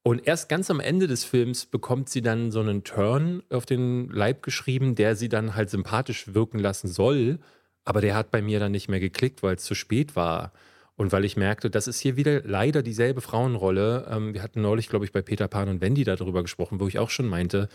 [0.01, 4.09] Und erst ganz am Ende des Films bekommt sie dann so einen Turn auf den
[4.09, 7.37] Leib geschrieben, der sie dann halt sympathisch wirken lassen soll.
[7.83, 10.51] Aber der hat bei mir dann nicht mehr geklickt, weil es zu spät war.
[10.95, 14.07] Und weil ich merkte, das ist hier wieder leider dieselbe Frauenrolle.
[14.09, 16.99] Ähm, wir hatten neulich, glaube ich, bei Peter Pan und Wendy darüber gesprochen, wo ich
[16.99, 17.69] auch schon meinte,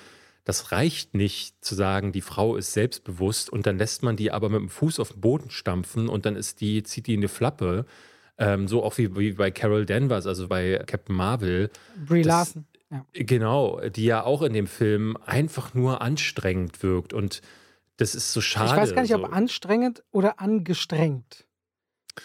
[0.45, 4.49] das reicht nicht zu sagen, die Frau ist selbstbewusst und dann lässt man die aber
[4.49, 7.29] mit dem Fuß auf den Boden stampfen und dann ist die, zieht die in die
[7.29, 7.85] Flappe.
[8.39, 11.69] Ähm, so auch wie, wie bei Carol Danvers, also bei Captain Marvel.
[12.07, 12.67] Brie das, Larson.
[12.93, 13.05] Ja.
[13.13, 17.43] Genau, die ja auch in dem Film einfach nur anstrengend wirkt und
[17.97, 18.71] das ist so schade.
[18.71, 19.23] Ich weiß gar nicht, so.
[19.23, 21.47] ob anstrengend oder angestrengt.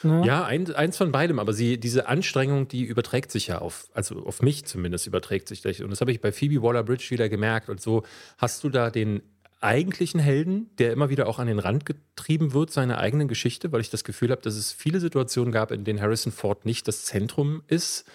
[0.03, 0.23] Ne?
[0.25, 4.23] Ja, ein, eins von beidem, aber sie, diese Anstrengung, die überträgt sich ja auf, also
[4.25, 5.79] auf mich zumindest überträgt sich das.
[5.81, 7.69] Und das habe ich bei Phoebe Waller-Bridge wieder gemerkt.
[7.69, 8.03] Und so
[8.37, 9.21] hast du da den
[9.59, 13.81] eigentlichen Helden, der immer wieder auch an den Rand getrieben wird, seine eigene Geschichte, weil
[13.81, 17.05] ich das Gefühl habe, dass es viele Situationen gab, in denen Harrison Ford nicht das
[17.05, 18.05] Zentrum ist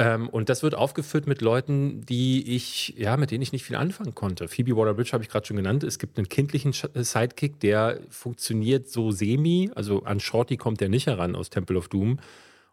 [0.00, 3.76] ähm, und das wird aufgeführt mit Leuten, die ich, ja, mit denen ich nicht viel
[3.76, 4.48] anfangen konnte.
[4.48, 5.84] Phoebe Waller-Bridge habe ich gerade schon genannt.
[5.84, 9.70] Es gibt einen kindlichen äh, Sidekick, der funktioniert so semi.
[9.74, 12.18] Also an Shorty kommt der nicht heran aus Temple of Doom.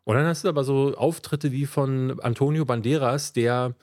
[0.05, 3.75] Und dann hast du aber so Auftritte wie von Antonio Banderas, der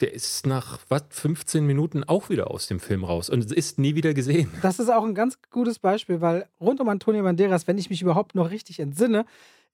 [0.00, 3.94] der ist nach was 15 Minuten auch wieder aus dem Film raus und ist nie
[3.94, 4.50] wieder gesehen.
[4.60, 8.02] Das ist auch ein ganz gutes Beispiel, weil rund um Antonio Banderas, wenn ich mich
[8.02, 9.24] überhaupt noch richtig entsinne,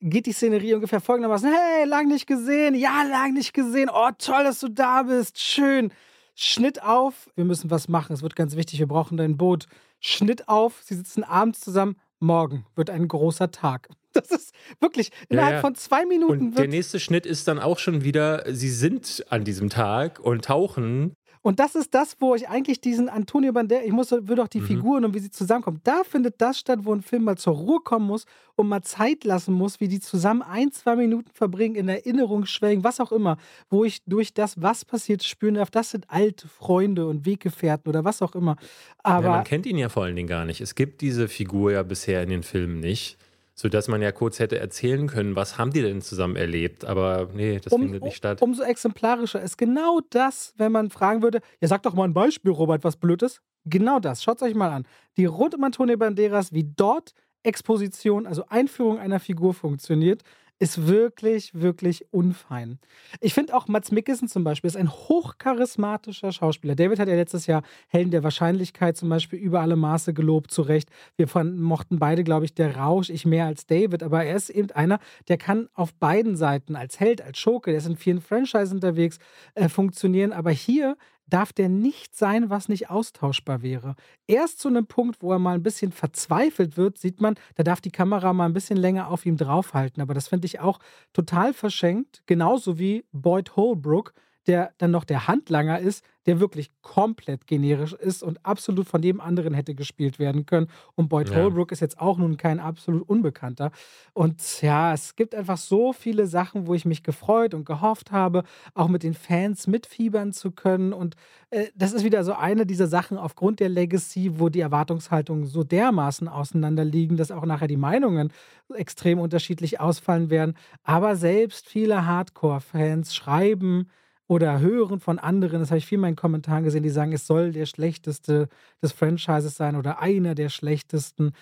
[0.01, 4.45] geht die Szenerie ungefähr folgendermaßen: Hey, lang nicht gesehen, ja, lang nicht gesehen, oh, toll,
[4.45, 5.93] dass du da bist, schön.
[6.35, 9.67] Schnitt auf, wir müssen was machen, es wird ganz wichtig, wir brauchen dein Boot.
[10.01, 13.89] Schnitt auf, sie sitzen abends zusammen, morgen wird ein großer Tag.
[14.13, 15.61] Das ist wirklich innerhalb ja, ja.
[15.61, 16.47] von zwei Minuten.
[16.47, 20.47] Und der nächste Schnitt ist dann auch schon wieder, sie sind an diesem Tag und
[20.47, 24.49] tauchen und das ist das, wo ich eigentlich diesen Antonio Banderas, ich muss, will doch
[24.49, 24.67] die mhm.
[24.67, 25.81] Figuren und wie sie zusammenkommen.
[25.85, 28.27] Da findet das statt, wo ein Film mal zur Ruhe kommen muss
[28.57, 32.85] und mal Zeit lassen muss, wie die zusammen ein, zwei Minuten verbringen, in Erinnerung schwelgen,
[32.85, 33.39] was auch immer,
[33.71, 38.05] wo ich durch das, was passiert, spüren darf, das sind alte Freunde und Weggefährten oder
[38.05, 38.57] was auch immer.
[39.03, 40.61] Aber ja, man kennt ihn ja vor allen Dingen gar nicht.
[40.61, 43.17] Es gibt diese Figur ja bisher in den Filmen nicht
[43.61, 46.87] sodass man ja kurz hätte erzählen können, was haben die denn zusammen erlebt.
[46.87, 48.41] Aber nee, das um, findet nicht statt.
[48.41, 52.53] Umso exemplarischer ist genau das, wenn man fragen würde, ja sag doch mal ein Beispiel,
[52.53, 53.43] Robert, was blöd ist.
[53.67, 54.87] Genau das, schaut es euch mal an.
[55.19, 60.23] Die rund um Antonio Banderas, wie dort Exposition, also Einführung einer Figur funktioniert,
[60.61, 62.79] ist wirklich, wirklich unfein.
[63.21, 66.77] Ich finde auch Mats Mikkelsen zum Beispiel ist ein hochcharismatischer Schauspieler.
[66.77, 70.61] David hat ja letztes Jahr Helden der Wahrscheinlichkeit zum Beispiel über alle Maße gelobt, zu
[70.61, 70.91] Recht.
[71.17, 74.51] Wir fanden, mochten beide, glaube ich, der Rausch, ich mehr als David, aber er ist
[74.51, 78.21] eben einer, der kann auf beiden Seiten als Held, als Schurke, der ist in vielen
[78.21, 79.19] Franchises unterwegs,
[79.55, 80.35] äh, funktionieren.
[80.35, 80.99] Aber hier
[81.31, 83.95] darf der nicht sein, was nicht austauschbar wäre.
[84.27, 87.81] Erst zu einem Punkt, wo er mal ein bisschen verzweifelt wird, sieht man, da darf
[87.81, 90.03] die Kamera mal ein bisschen länger auf ihm draufhalten.
[90.03, 90.79] Aber das finde ich auch
[91.13, 94.13] total verschenkt, genauso wie Boyd Holbrook,
[94.47, 99.21] der dann noch der Handlanger ist, der wirklich komplett generisch ist und absolut von dem
[99.21, 100.69] anderen hätte gespielt werden können.
[100.95, 101.37] Und Boyd ja.
[101.37, 103.71] Holbrook ist jetzt auch nun kein absolut Unbekannter.
[104.13, 108.45] Und ja, es gibt einfach so viele Sachen, wo ich mich gefreut und gehofft habe,
[108.75, 110.93] auch mit den Fans mitfiebern zu können.
[110.93, 111.17] Und
[111.51, 115.65] äh, das ist wieder so eine dieser Sachen aufgrund der Legacy, wo die Erwartungshaltungen so
[115.65, 118.33] dermaßen auseinanderliegen, dass auch nachher die Meinungen
[118.75, 120.55] extrem unterschiedlich ausfallen werden.
[120.83, 123.89] Aber selbst viele Hardcore-Fans schreiben,
[124.31, 127.27] oder hören von anderen, das habe ich viel in meinen Kommentaren gesehen, die sagen, es
[127.27, 128.49] soll der schlechteste
[128.81, 131.33] des Franchises sein oder einer der schlechtesten.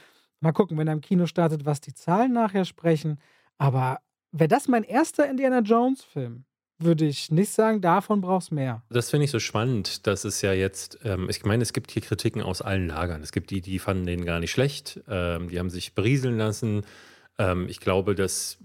[0.40, 3.20] Mal gucken, wenn er im Kino startet, was die Zahlen nachher sprechen.
[3.58, 3.98] Aber
[4.32, 6.46] wäre das mein erster Indiana Jones-Film,
[6.78, 8.82] würde ich nicht sagen, davon brauchst mehr.
[8.88, 12.00] Das finde ich so spannend, dass es ja jetzt, ähm, ich meine, es gibt hier
[12.00, 13.20] Kritiken aus allen Lagern.
[13.22, 16.86] Es gibt die, die fanden den gar nicht schlecht, ähm, die haben sich berieseln lassen.
[17.38, 18.56] Ähm, ich glaube, dass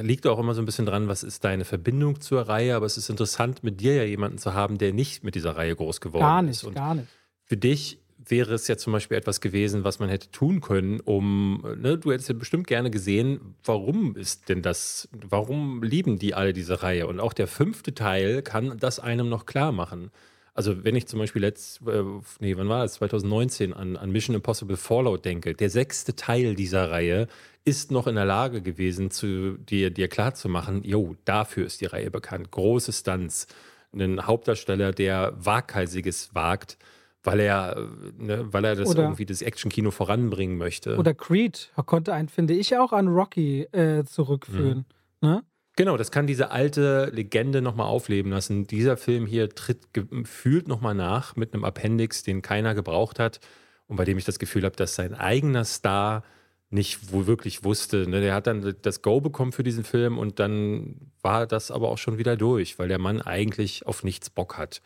[0.00, 2.96] liegt auch immer so ein bisschen dran, was ist deine Verbindung zur Reihe, aber es
[2.96, 6.22] ist interessant, mit dir ja jemanden zu haben, der nicht mit dieser Reihe groß geworden
[6.22, 6.64] gar nicht, ist.
[6.64, 7.08] Und gar nicht.
[7.44, 11.62] für dich wäre es ja zum Beispiel etwas gewesen, was man hätte tun können, um,
[11.78, 16.52] ne, du hättest ja bestimmt gerne gesehen, warum ist denn das, warum lieben die alle
[16.52, 17.06] diese Reihe?
[17.06, 20.10] Und auch der fünfte Teil kann das einem noch klar machen.
[20.52, 22.02] Also wenn ich zum Beispiel letzt, äh,
[22.40, 22.94] nee, wann war das?
[22.94, 27.28] 2019 an, an Mission Impossible Fallout denke, der sechste Teil dieser Reihe
[27.64, 32.10] ist noch in der Lage gewesen, zu, dir, dir klarzumachen, jo, dafür ist die Reihe
[32.10, 32.50] bekannt.
[32.50, 33.46] Große Stunts,
[33.92, 36.78] einen Hauptdarsteller, der Waghalsiges wagt,
[37.22, 40.96] weil er, ne, weil er das Oder- irgendwie das Actionkino voranbringen möchte.
[40.96, 44.86] Oder Creed konnte einen, finde ich, auch an Rocky äh, zurückführen.
[45.20, 45.28] Mhm.
[45.28, 45.42] Ne?
[45.76, 48.66] Genau, das kann diese alte Legende nochmal aufleben lassen.
[48.66, 53.40] Dieser Film hier tritt gefühlt nochmal nach mit einem Appendix, den keiner gebraucht hat
[53.86, 56.22] und bei dem ich das Gefühl habe, dass sein eigener Star
[56.70, 58.08] nicht wohl wirklich wusste.
[58.08, 58.20] Ne?
[58.20, 61.98] Der hat dann das Go bekommen für diesen Film und dann war das aber auch
[61.98, 64.80] schon wieder durch, weil der Mann eigentlich auf nichts Bock hat.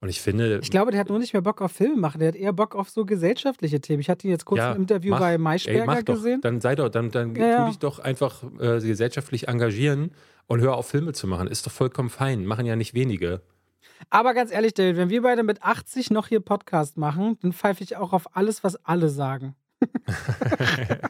[0.00, 2.20] Und ich finde, Ich glaube, der hat nur nicht mehr Bock auf Filme machen.
[2.20, 4.00] Der hat eher Bock auf so gesellschaftliche Themen.
[4.00, 5.18] Ich hatte ihn jetzt kurz Ja, im Interview mach.
[5.18, 6.40] bei ey, Maischberger mach doch, gesehen.
[6.40, 10.12] dann sei doch, dann, dann Ja, tu dich doch einfach äh, gesellschaftlich engagieren
[10.46, 11.48] und hör auf, Filme zu machen.
[11.48, 12.46] Ist doch vollkommen fein.
[12.46, 13.42] Machen ja nicht wenige.
[14.08, 17.82] Aber ganz ehrlich, David, wenn wir beide mit 80 noch hier Podcast machen, dann pfeife
[17.82, 19.56] ich auch auf alles, was alle sagen.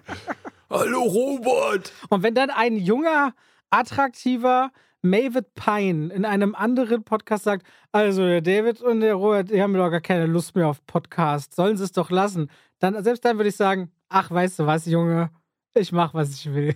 [0.70, 1.92] Hallo Robert!
[2.10, 3.34] Und wenn dann ein junger,
[3.70, 4.70] attraktiver
[5.02, 9.72] Mavid Pine in einem anderen Podcast sagt, also der David und der Robert, die haben
[9.74, 12.50] doch gar keine Lust mehr auf Podcast, sollen sie es doch lassen.
[12.80, 15.30] Dann, selbst dann würde ich sagen, ach, weißt du was, Junge,
[15.74, 16.74] ich mach, was ich will.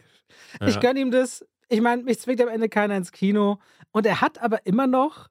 [0.67, 0.81] Ich Ja.
[0.81, 1.45] gönne ihm das.
[1.69, 3.59] Ich meine, mich zwingt am Ende keiner ins Kino.
[3.93, 5.29] Und er hat aber immer noch,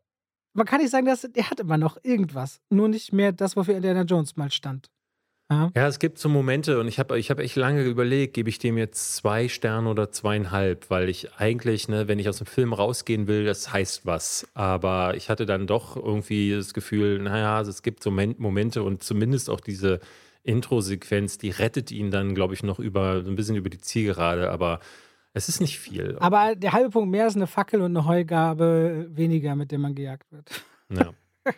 [0.54, 2.60] man kann nicht sagen, dass er hat immer noch irgendwas.
[2.70, 4.90] Nur nicht mehr das, wofür Indiana Jones mal stand.
[5.52, 5.70] Ja.
[5.76, 8.58] Ja, es gibt so Momente und ich habe ich hab echt lange überlegt, gebe ich
[8.58, 12.72] dem jetzt zwei Sterne oder zweieinhalb, weil ich eigentlich, ne, wenn ich aus dem Film
[12.72, 14.48] rausgehen will, das heißt was.
[14.54, 18.82] Aber ich hatte dann doch irgendwie das Gefühl, naja, also es gibt so Men- Momente
[18.82, 20.00] und zumindest auch diese
[20.44, 24.50] Intro-Sequenz, die rettet ihn dann, glaube ich, noch über so ein bisschen über die Zielgerade,
[24.50, 24.80] aber
[25.34, 26.18] es ist nicht viel.
[26.20, 29.96] Aber der halbe Punkt mehr ist eine Fackel und eine Heugabe weniger, mit der man
[29.96, 30.50] gejagt wird.
[30.90, 31.12] Ja.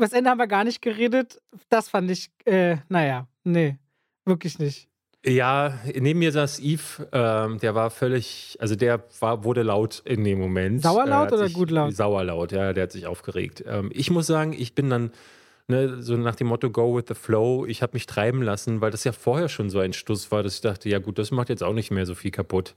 [0.00, 1.42] Über das Ende haben wir gar nicht geredet.
[1.68, 3.76] Das fand ich, äh, naja, nee,
[4.24, 4.88] wirklich nicht.
[5.26, 10.24] Ja, neben mir saß Yves, ähm, der war völlig, also der war, wurde laut in
[10.24, 10.80] dem Moment.
[10.80, 11.94] Sauerlaut hat oder sich, gut laut?
[11.94, 13.62] Sauerlaut, ja, der hat sich aufgeregt.
[13.66, 15.10] Ähm, ich muss sagen, ich bin dann
[15.68, 18.90] ne, so nach dem Motto Go with the Flow, ich habe mich treiben lassen, weil
[18.90, 21.50] das ja vorher schon so ein Stuss war, dass ich dachte, ja gut, das macht
[21.50, 22.74] jetzt auch nicht mehr so viel kaputt.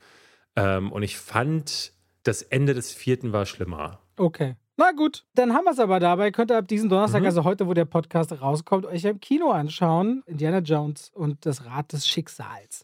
[0.57, 4.01] Ähm, und ich fand, das Ende des vierten war schlimmer.
[4.17, 4.57] Okay.
[4.75, 6.31] Na gut, dann haben wir es aber dabei.
[6.31, 7.27] Könnt ihr ab diesem Donnerstag, Mhm.
[7.27, 10.23] also heute, wo der Podcast rauskommt, euch im Kino anschauen.
[10.25, 12.83] Indiana Jones und das Rad des Schicksals.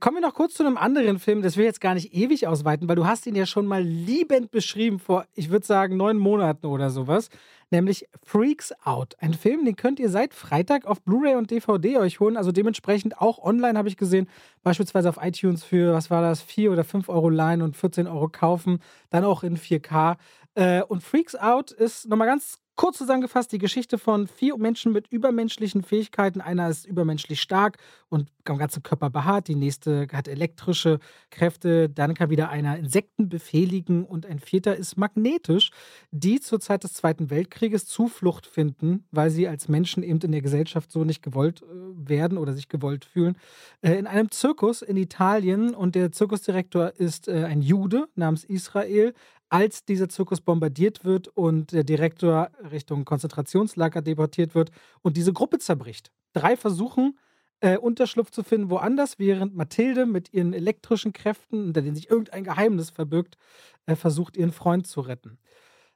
[0.00, 1.42] Kommen wir noch kurz zu einem anderen Film.
[1.42, 3.82] Das will ich jetzt gar nicht ewig ausweiten, weil du hast ihn ja schon mal
[3.82, 7.28] liebend beschrieben vor, ich würde sagen, neun Monaten oder sowas.
[7.70, 9.16] Nämlich Freaks Out.
[9.18, 12.38] Ein Film, den könnt ihr seit Freitag auf Blu-ray und DVD euch holen.
[12.38, 14.28] Also dementsprechend auch online habe ich gesehen.
[14.62, 18.28] Beispielsweise auf iTunes für, was war das, 4 oder 5 Euro leihen und 14 Euro
[18.28, 18.78] kaufen.
[19.10, 20.16] Dann auch in 4K.
[20.56, 25.08] Äh, und Freaks Out ist nochmal ganz kurz zusammengefasst die Geschichte von vier Menschen mit
[25.08, 26.40] übermenschlichen Fähigkeiten.
[26.40, 29.48] Einer ist übermenschlich stark und am ganzen Körper behaart.
[29.48, 31.88] Die nächste hat elektrische Kräfte.
[31.88, 35.70] Dann kann wieder einer Insekten befehligen und ein vierter ist magnetisch,
[36.10, 40.42] die zur Zeit des Zweiten Weltkrieges Zuflucht finden, weil sie als Menschen eben in der
[40.42, 41.66] Gesellschaft so nicht gewollt äh,
[42.08, 43.36] werden oder sich gewollt fühlen.
[43.80, 49.14] Äh, in einem Zirkus in Italien und der Zirkusdirektor ist ein Jude namens Israel.
[49.56, 55.56] Als dieser Zirkus bombardiert wird und der Direktor Richtung Konzentrationslager deportiert wird und diese Gruppe
[55.56, 56.12] zerbricht.
[56.34, 57.18] Drei versuchen,
[57.60, 62.44] äh, Unterschlupf zu finden woanders, während Mathilde mit ihren elektrischen Kräften, unter denen sich irgendein
[62.44, 63.38] Geheimnis verbirgt,
[63.86, 65.38] äh, versucht, ihren Freund zu retten.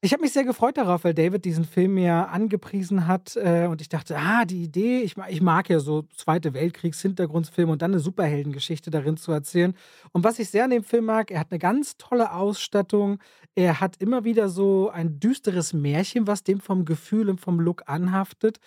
[0.03, 3.83] Ich habe mich sehr gefreut darauf, weil David diesen Film ja angepriesen hat äh, und
[3.83, 8.01] ich dachte, ah, die Idee, ich, ich mag ja so Zweite Weltkriegs-Hintergrundfilme und dann eine
[8.01, 9.75] Superheldengeschichte darin zu erzählen.
[10.13, 13.19] Und was ich sehr an dem Film mag, er hat eine ganz tolle Ausstattung.
[13.55, 17.83] Er hat immer wieder so ein düsteres Märchen, was dem vom Gefühl und vom Look
[17.85, 18.59] anhaftet.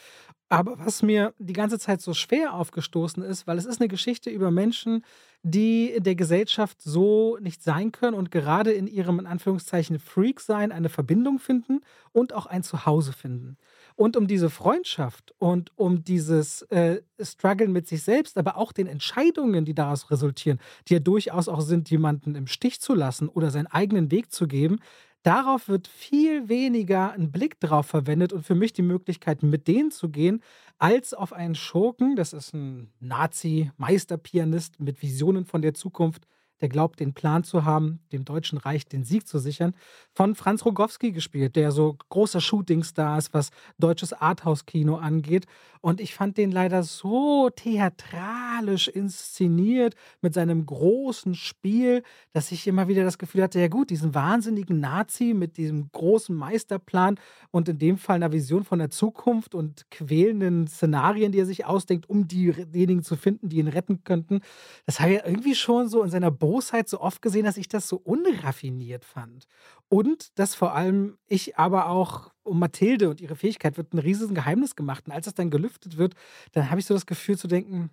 [0.53, 4.29] Aber was mir die ganze Zeit so schwer aufgestoßen ist, weil es ist eine Geschichte
[4.29, 5.03] über Menschen,
[5.41, 10.71] die in der Gesellschaft so nicht sein können und gerade in ihrem in Anführungszeichen Freak-Sein
[10.71, 13.57] eine Verbindung finden und auch ein Zuhause finden.
[13.95, 18.85] Und um diese Freundschaft und um dieses äh, Struggeln mit sich selbst, aber auch den
[18.85, 23.49] Entscheidungen, die daraus resultieren, die ja durchaus auch sind, jemanden im Stich zu lassen oder
[23.49, 24.79] seinen eigenen Weg zu geben,
[25.23, 29.89] Darauf wird viel weniger ein Blick drauf verwendet und für mich die Möglichkeit, mit denen
[29.89, 30.43] zu gehen,
[30.79, 36.27] als auf einen Schurken, das ist ein Nazi-Meisterpianist mit Visionen von der Zukunft,
[36.63, 39.76] der glaubt, den Plan zu haben, dem Deutschen Reich den Sieg zu sichern.
[40.13, 45.45] Von Franz Rogowski gespielt, der so großer Shootingstar ist, was deutsches Arthouse-Kino angeht.
[45.82, 52.88] Und ich fand den leider so theatralisch inszeniert mit seinem großen Spiel, dass ich immer
[52.88, 57.19] wieder das Gefühl hatte, ja gut, diesen wahnsinnigen Nazi mit diesem großen Meisterplan
[57.52, 61.65] und in dem Fall einer Vision von der Zukunft und quälenden Szenarien, die er sich
[61.65, 64.39] ausdenkt, um diejenigen zu finden, die ihn retten könnten.
[64.86, 67.87] Das habe ich irgendwie schon so in seiner Bosheit so oft gesehen, dass ich das
[67.87, 69.47] so unraffiniert fand.
[69.89, 74.33] Und dass vor allem ich aber auch um Mathilde und ihre Fähigkeit wird ein riesiges
[74.33, 75.05] Geheimnis gemacht.
[75.07, 76.15] Und als es dann gelüftet wird,
[76.51, 77.89] dann habe ich so das Gefühl zu denken,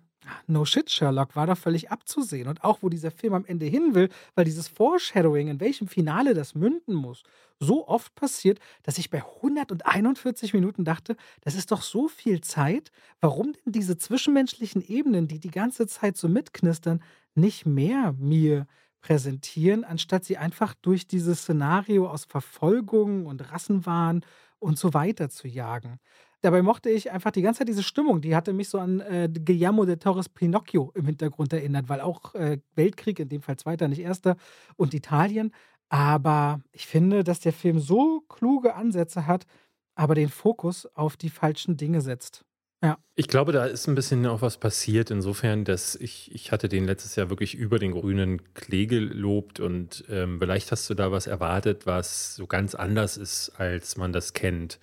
[0.47, 2.47] no shit, Sherlock war doch völlig abzusehen.
[2.47, 6.33] Und auch wo dieser Film am Ende hin will, weil dieses Foreshadowing, in welchem Finale
[6.33, 7.23] das münden muss,
[7.59, 12.91] so oft passiert, dass ich bei 141 Minuten dachte, das ist doch so viel Zeit.
[13.19, 17.03] Warum denn diese zwischenmenschlichen Ebenen, die die ganze Zeit so mitknistern,
[17.35, 18.67] nicht mehr mir
[19.01, 24.21] präsentieren, anstatt sie einfach durch dieses Szenario aus Verfolgung und Rassenwahn
[24.59, 25.99] und so weiter zu jagen.
[26.41, 29.29] Dabei mochte ich einfach die ganze Zeit diese Stimmung, die hatte mich so an äh,
[29.31, 33.87] Guillermo de Torres Pinocchio im Hintergrund erinnert, weil auch äh, Weltkrieg, in dem Fall zweiter,
[33.87, 34.37] nicht erster,
[34.75, 35.51] und Italien.
[35.89, 39.45] Aber ich finde, dass der Film so kluge Ansätze hat,
[39.93, 42.43] aber den Fokus auf die falschen Dinge setzt.
[42.83, 42.97] Ja.
[43.15, 46.85] Ich glaube, da ist ein bisschen auch was passiert, insofern, dass ich, ich hatte den
[46.85, 51.27] letztes Jahr wirklich über den grünen Klee gelobt und ähm, vielleicht hast du da was
[51.27, 54.79] erwartet, was so ganz anders ist, als man das kennt.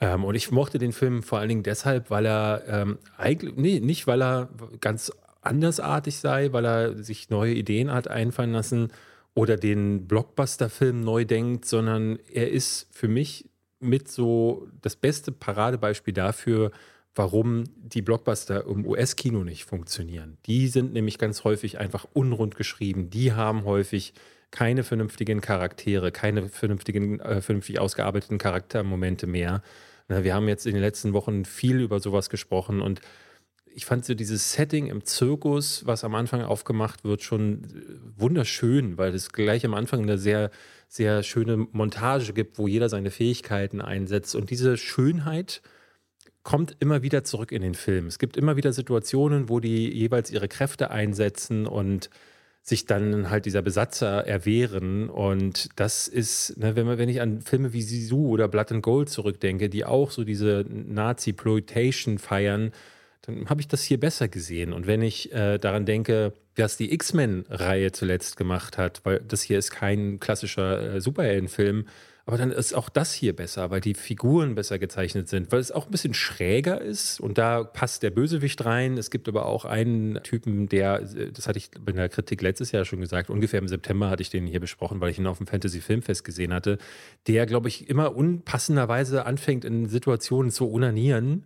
[0.00, 3.78] Ähm, und ich mochte den Film vor allen Dingen deshalb, weil er ähm, eigentlich, nee,
[3.78, 4.48] nicht weil er
[4.80, 8.88] ganz andersartig sei, weil er sich neue Ideen hat einfallen lassen
[9.34, 16.14] oder den Blockbuster-Film neu denkt, sondern er ist für mich mit so das beste Paradebeispiel
[16.14, 16.72] dafür,
[17.14, 20.38] warum die Blockbuster im US-Kino nicht funktionieren.
[20.46, 23.10] Die sind nämlich ganz häufig einfach unrund geschrieben.
[23.10, 24.14] Die haben häufig
[24.50, 29.62] keine vernünftigen Charaktere, keine vernünftigen, äh, vernünftig ausgearbeiteten Charaktermomente mehr.
[30.08, 33.00] Wir haben jetzt in den letzten Wochen viel über sowas gesprochen und
[33.74, 37.62] ich fand so dieses Setting im Zirkus, was am Anfang aufgemacht wird, schon
[38.16, 40.50] wunderschön, weil es gleich am Anfang eine sehr,
[40.88, 44.34] sehr schöne Montage gibt, wo jeder seine Fähigkeiten einsetzt.
[44.34, 45.62] Und diese Schönheit
[46.42, 48.06] kommt immer wieder zurück in den Film.
[48.06, 52.10] Es gibt immer wieder Situationen, wo die jeweils ihre Kräfte einsetzen und
[52.62, 55.08] sich dann halt dieser Besatzer erwehren.
[55.08, 58.82] Und das ist, ne, wenn, man, wenn ich an Filme wie Sisu oder Blood and
[58.82, 62.72] Gold zurückdenke, die auch so diese Nazi-Ploitation feiern,
[63.22, 64.72] dann habe ich das hier besser gesehen.
[64.72, 69.58] Und wenn ich äh, daran denke, was die X-Men-Reihe zuletzt gemacht hat, weil das hier
[69.58, 71.86] ist kein klassischer äh, Superheldenfilm,
[72.24, 75.72] aber dann ist auch das hier besser, weil die Figuren besser gezeichnet sind, weil es
[75.72, 78.96] auch ein bisschen schräger ist und da passt der Bösewicht rein.
[78.96, 82.84] Es gibt aber auch einen Typen, der, das hatte ich in der Kritik letztes Jahr
[82.84, 85.48] schon gesagt, ungefähr im September hatte ich den hier besprochen, weil ich ihn auf dem
[85.48, 86.78] Fantasy Filmfest gesehen hatte,
[87.26, 91.44] der, glaube ich, immer unpassenderweise anfängt, in Situationen zu unanieren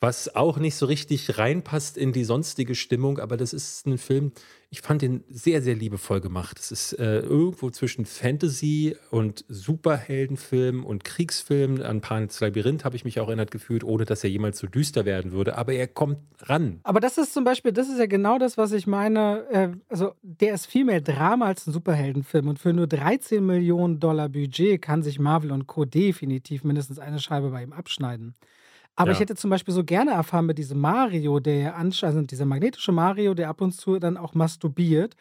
[0.00, 4.32] was auch nicht so richtig reinpasst in die sonstige Stimmung, aber das ist ein Film,
[4.70, 6.58] ich fand den sehr, sehr liebevoll gemacht.
[6.58, 11.82] Es ist äh, irgendwo zwischen Fantasy und Superheldenfilm und Kriegsfilm.
[11.82, 15.04] An Pan's Labyrinth habe ich mich auch erinnert gefühlt, ohne dass er jemals so düster
[15.04, 16.80] werden würde, aber er kommt ran.
[16.84, 19.44] Aber das ist zum Beispiel, das ist ja genau das, was ich meine.
[19.50, 23.98] Äh, also, der ist viel mehr Drama als ein Superheldenfilm und für nur 13 Millionen
[23.98, 25.84] Dollar Budget kann sich Marvel und Co.
[25.84, 28.34] definitiv mindestens eine Scheibe bei ihm abschneiden.
[28.96, 32.92] Aber ich hätte zum Beispiel so gerne erfahren mit diesem Mario, der also dieser magnetische
[32.92, 35.16] Mario, der ab und zu dann auch masturbiert.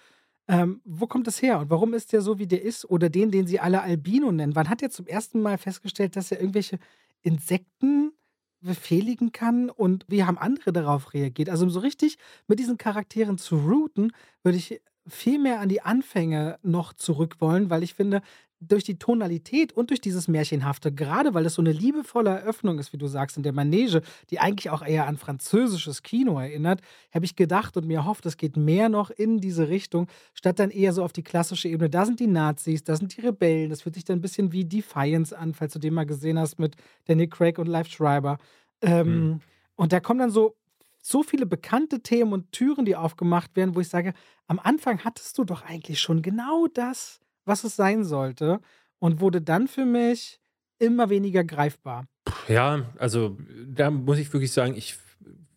[0.48, 2.86] Ähm, wo kommt das her und warum ist der so, wie der ist?
[2.90, 4.56] Oder den, den sie alle Albino nennen?
[4.56, 6.80] Wann hat er zum ersten Mal festgestellt, dass er irgendwelche
[7.22, 8.14] Insekten
[8.62, 11.50] befehligen kann und wie haben andere darauf reagiert?
[11.50, 14.12] Also um so richtig mit diesen Charakteren zu routen,
[14.44, 18.22] würde ich viel mehr an die Anfänge noch zurück wollen, weil ich finde,
[18.62, 22.92] durch die Tonalität und durch dieses Märchenhafte, gerade weil es so eine liebevolle Eröffnung ist,
[22.92, 26.82] wie du sagst, in der Manege, die eigentlich auch eher an französisches Kino erinnert,
[27.14, 30.72] habe ich gedacht und mir hofft, es geht mehr noch in diese Richtung, statt dann
[30.72, 31.90] eher so auf die klassische Ebene.
[31.90, 34.66] Da sind die Nazis, da sind die Rebellen, das fühlt sich dann ein bisschen wie
[34.66, 38.38] Defiance an, falls du den mal gesehen hast mit Danny Craig und Live Schreiber.
[38.82, 39.40] Ähm, mhm.
[39.76, 40.56] Und da kommen dann so
[41.02, 44.14] so viele bekannte Themen und Türen, die aufgemacht werden, wo ich sage,
[44.48, 48.60] am Anfang hattest du doch eigentlich schon genau das, was es sein sollte
[49.00, 50.40] und wurde dann für mich
[50.80, 52.06] immer weniger greifbar.
[52.48, 53.38] Ja, also
[53.68, 54.98] da muss ich wirklich sagen, ich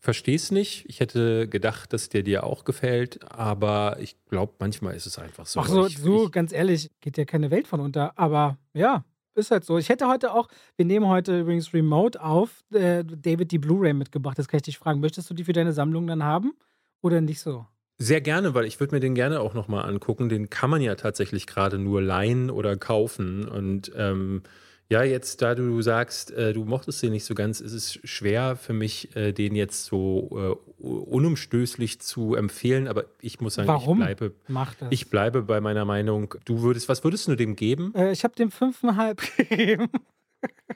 [0.02, 0.84] verstehe es nicht.
[0.88, 5.46] Ich hätte gedacht, dass der dir auch gefällt, aber ich glaube, manchmal ist es einfach
[5.46, 5.60] so.
[5.60, 8.18] Ach so, ich, so ich, ganz ehrlich, geht ja keine Welt von unter.
[8.18, 9.04] Aber ja,
[9.34, 9.78] ist halt so.
[9.78, 14.38] Ich hätte heute auch, wir nehmen heute übrigens remote auf, äh, David die Blu-ray mitgebracht.
[14.38, 15.00] Das kann ich dich fragen.
[15.00, 16.52] Möchtest du die für deine Sammlung dann haben
[17.00, 17.66] oder nicht so?
[18.02, 20.28] Sehr gerne, weil ich würde mir den gerne auch nochmal angucken.
[20.28, 23.46] Den kann man ja tatsächlich gerade nur leihen oder kaufen.
[23.46, 24.42] Und ähm,
[24.88, 28.56] ja, jetzt, da du sagst, äh, du mochtest den nicht so ganz, ist es schwer
[28.56, 32.88] für mich, äh, den jetzt so äh, unumstößlich zu empfehlen.
[32.88, 33.98] Aber ich muss sagen, Warum?
[34.00, 34.88] ich bleibe, Macht das.
[34.90, 36.34] ich bleibe bei meiner Meinung.
[36.44, 37.92] Du würdest, was würdest du dem geben?
[37.94, 39.88] äh, ich habe dem fünfeinhalb gegeben.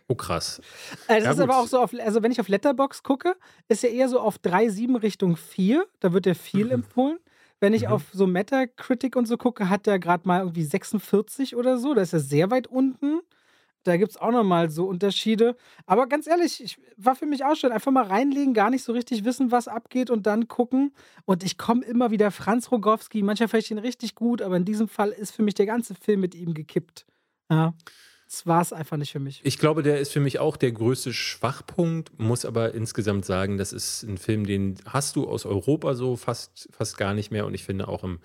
[0.08, 0.60] Oh, krass.
[1.08, 1.64] Das Ja, ist aber gut.
[1.64, 3.36] auch so auf, also wenn ich auf Letterbox gucke,
[3.68, 5.86] ist er eher so auf 3,7 Richtung 4.
[6.00, 6.72] Da wird er viel Mhm.
[6.72, 7.18] empfohlen.
[7.60, 7.88] Wenn ich Mhm.
[7.88, 11.94] auf so Metacritic und so gucke, hat er gerade mal irgendwie 46 oder so.
[11.94, 13.20] Da ist er sehr weit unten.
[13.84, 15.56] Da gibt es auch nochmal so Unterschiede.
[15.86, 18.92] Aber ganz ehrlich, ich, war für mich auch schon einfach mal reinlegen, gar nicht so
[18.92, 20.92] richtig wissen, was abgeht und dann gucken.
[21.24, 23.22] Und ich komme immer wieder Franz Rogowski.
[23.22, 25.94] Manchmal finde ich ihn richtig gut, aber in diesem Fall ist für mich der ganze
[25.94, 27.06] Film mit ihm gekippt.
[27.50, 27.74] Ja,
[28.26, 29.40] das war es einfach nicht für mich.
[29.44, 33.72] Ich glaube, der ist für mich auch der größte Schwachpunkt, muss aber insgesamt sagen, das
[33.72, 37.46] ist ein Film, den hast du aus Europa so fast, fast gar nicht mehr.
[37.46, 38.18] Und ich finde auch im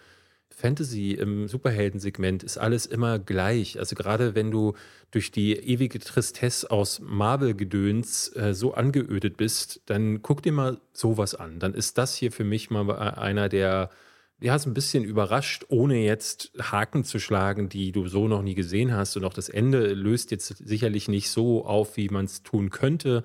[0.49, 3.77] Fantasy, im Superheldensegment ist alles immer gleich.
[3.79, 4.73] Also gerade wenn du
[5.11, 11.35] durch die ewige Tristesse aus Marvel-Gedöns äh, so angeödet bist, dann guck dir mal sowas
[11.35, 11.59] an.
[11.59, 13.91] Dann ist das hier für mich mal einer der
[14.41, 18.55] ja, ist ein bisschen überrascht, ohne jetzt Haken zu schlagen, die du so noch nie
[18.55, 19.15] gesehen hast.
[19.15, 23.23] Und auch das Ende löst jetzt sicherlich nicht so auf, wie man es tun könnte.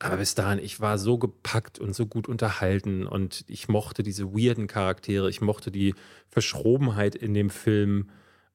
[0.00, 4.32] Aber bis dahin, ich war so gepackt und so gut unterhalten und ich mochte diese
[4.34, 5.94] weirden Charaktere, ich mochte die
[6.28, 8.08] Verschrobenheit in dem Film.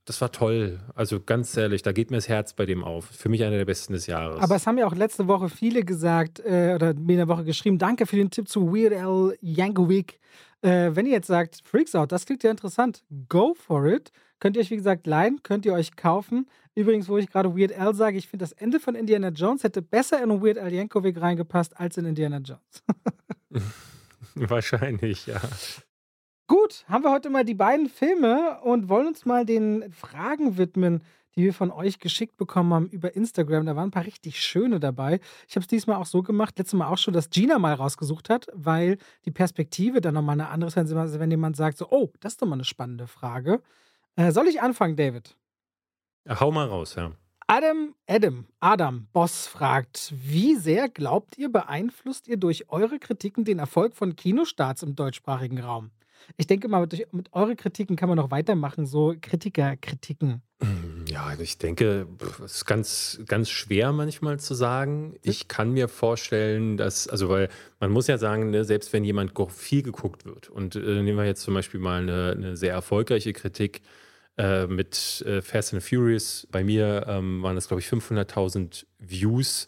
[0.04, 0.80] Das war toll.
[0.94, 3.06] Also ganz ehrlich, da geht mir das Herz bei dem auf.
[3.06, 4.42] Für mich einer der besten des Jahres.
[4.42, 7.46] Aber es haben ja auch letzte Woche viele gesagt äh, oder mir in der Woche
[7.46, 10.20] geschrieben, danke für den Tipp zu Weird Al Yankovic.
[10.62, 14.12] Äh, wenn ihr jetzt sagt, Freaks Out, das klingt ja interessant, go for it.
[14.40, 16.48] Könnt ihr euch, wie gesagt, leihen, könnt ihr euch kaufen.
[16.76, 19.82] Übrigens, wo ich gerade Weird Al sage, ich finde, das Ende von Indiana Jones hätte
[19.82, 22.84] besser in Weird Al Yankovic reingepasst als in Indiana Jones.
[24.36, 25.42] Wahrscheinlich, ja.
[26.48, 31.04] Gut, haben wir heute mal die beiden Filme und wollen uns mal den Fragen widmen,
[31.38, 33.68] die wir von euch geschickt bekommen haben über Instagram.
[33.68, 35.20] Da waren ein paar richtig schöne dabei.
[35.48, 38.30] Ich habe es diesmal auch so gemacht, letztes Mal auch schon, dass Gina mal rausgesucht
[38.30, 40.76] hat, weil die Perspektive dann nochmal eine andere ist,
[41.20, 43.62] wenn, jemand sagt, so, oh, das ist doch mal eine spannende Frage.
[44.16, 45.38] Äh, soll ich anfangen, David?
[46.28, 47.12] Hau mal raus, ja.
[47.46, 53.60] Adam, Adam, Adam, Boss fragt, wie sehr glaubt ihr, beeinflusst ihr durch eure Kritiken den
[53.60, 55.92] Erfolg von Kinostarts im deutschsprachigen Raum?
[56.36, 60.42] Ich denke mal, durch, mit euren Kritiken kann man noch weitermachen, so Kritikerkritiken.
[61.18, 62.06] Ja, also ich denke,
[62.46, 65.16] es ist ganz, ganz schwer manchmal zu sagen.
[65.24, 67.50] Ich kann mir vorstellen, dass, also weil
[67.80, 71.26] man muss ja sagen, ne, selbst wenn jemand viel geguckt wird und äh, nehmen wir
[71.26, 73.82] jetzt zum Beispiel mal eine, eine sehr erfolgreiche Kritik
[74.38, 79.68] äh, mit äh, Fast and Furious, bei mir ähm, waren das glaube ich 500.000 Views.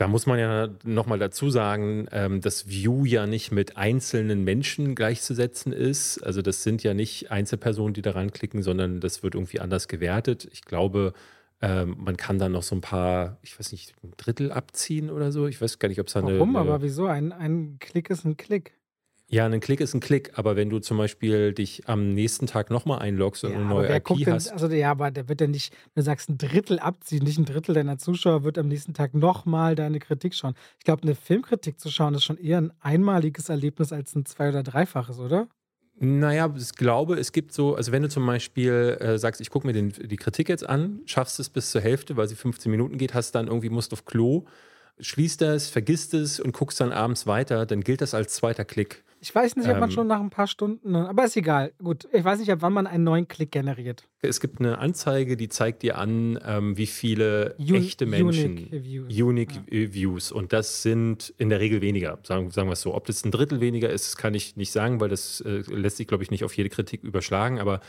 [0.00, 4.94] Da muss man ja nochmal dazu sagen, ähm, dass View ja nicht mit einzelnen Menschen
[4.94, 6.20] gleichzusetzen ist.
[6.20, 10.48] Also das sind ja nicht Einzelpersonen, die daran klicken, sondern das wird irgendwie anders gewertet.
[10.52, 11.12] Ich glaube,
[11.60, 15.32] ähm, man kann da noch so ein paar, ich weiß nicht, ein Drittel abziehen oder
[15.32, 15.46] so.
[15.46, 16.56] Ich weiß gar nicht, ob es da eine, Warum?
[16.56, 17.04] eine Aber wieso?
[17.04, 18.72] Ein, ein Klick ist ein Klick.
[19.32, 22.68] Ja, ein Klick ist ein Klick, aber wenn du zum Beispiel dich am nächsten Tag
[22.68, 25.40] nochmal einloggst und Ja, eine neue IP guckt denn, hast, also ja, aber der wird
[25.40, 28.66] ja nicht, wenn du sagst, ein Drittel abziehen, nicht ein Drittel deiner Zuschauer wird am
[28.66, 30.54] nächsten Tag nochmal deine Kritik schauen.
[30.78, 34.48] Ich glaube, eine Filmkritik zu schauen, ist schon eher ein einmaliges Erlebnis als ein zwei-
[34.48, 35.46] oder dreifaches, oder?
[36.00, 39.66] Naja, ich glaube, es gibt so, also wenn du zum Beispiel äh, sagst, ich gucke
[39.66, 42.98] mir den, die Kritik jetzt an, schaffst es bis zur Hälfte, weil sie 15 Minuten
[42.98, 44.46] geht, hast dann irgendwie, musst auf Klo,
[44.98, 49.04] schließt das, vergisst es und guckst dann abends weiter, dann gilt das als zweiter Klick.
[49.22, 49.94] Ich weiß nicht, ob man Ähm.
[49.94, 51.72] schon nach ein paar Stunden, aber ist egal.
[51.82, 54.08] Gut, ich weiß nicht, ab wann man einen neuen Klick generiert.
[54.22, 58.72] Es gibt eine Anzeige, die zeigt dir an, ähm, wie viele Un- echte Menschen, Unique
[58.82, 59.14] Views.
[59.20, 59.78] Unique Ja.
[59.78, 60.32] äh, Views.
[60.32, 62.94] Und das sind in der Regel weniger, sagen, sagen wir es so.
[62.94, 66.06] Ob das ein Drittel weniger ist, kann ich nicht sagen, weil das äh, lässt sich,
[66.06, 67.58] glaube ich, nicht auf jede Kritik überschlagen.
[67.60, 67.80] Aber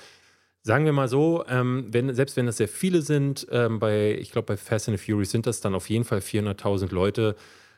[0.64, 4.32] sagen wir mal so, ähm, wenn, selbst wenn das sehr viele sind, ähm, bei, ich
[4.32, 7.36] glaube, bei Fast and the Furious sind das dann auf jeden Fall 400.000 Leute.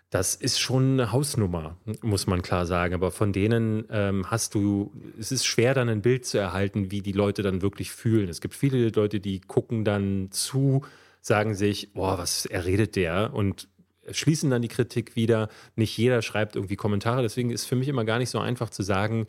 [0.10, 2.94] Das ist schon eine Hausnummer, muss man klar sagen.
[2.94, 7.02] Aber von denen ähm, hast du, es ist schwer, dann ein Bild zu erhalten, wie
[7.02, 8.30] die Leute dann wirklich fühlen.
[8.30, 10.86] Es gibt viele Leute, die gucken dann zu,
[11.20, 13.34] sagen sich, boah, was erredet der?
[13.34, 13.68] Und
[14.12, 15.50] schließen dann die Kritik wieder.
[15.76, 17.22] Nicht jeder schreibt irgendwie Kommentare.
[17.22, 19.28] Deswegen ist für mich immer gar nicht so einfach zu sagen,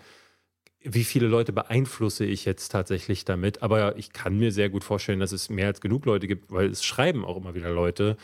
[0.84, 3.62] wie viele Leute beeinflusse ich jetzt tatsächlich damit.
[3.62, 6.68] Aber ich kann mir sehr gut vorstellen, dass es mehr als genug Leute gibt, weil
[6.68, 8.16] es schreiben auch immer wieder Leute.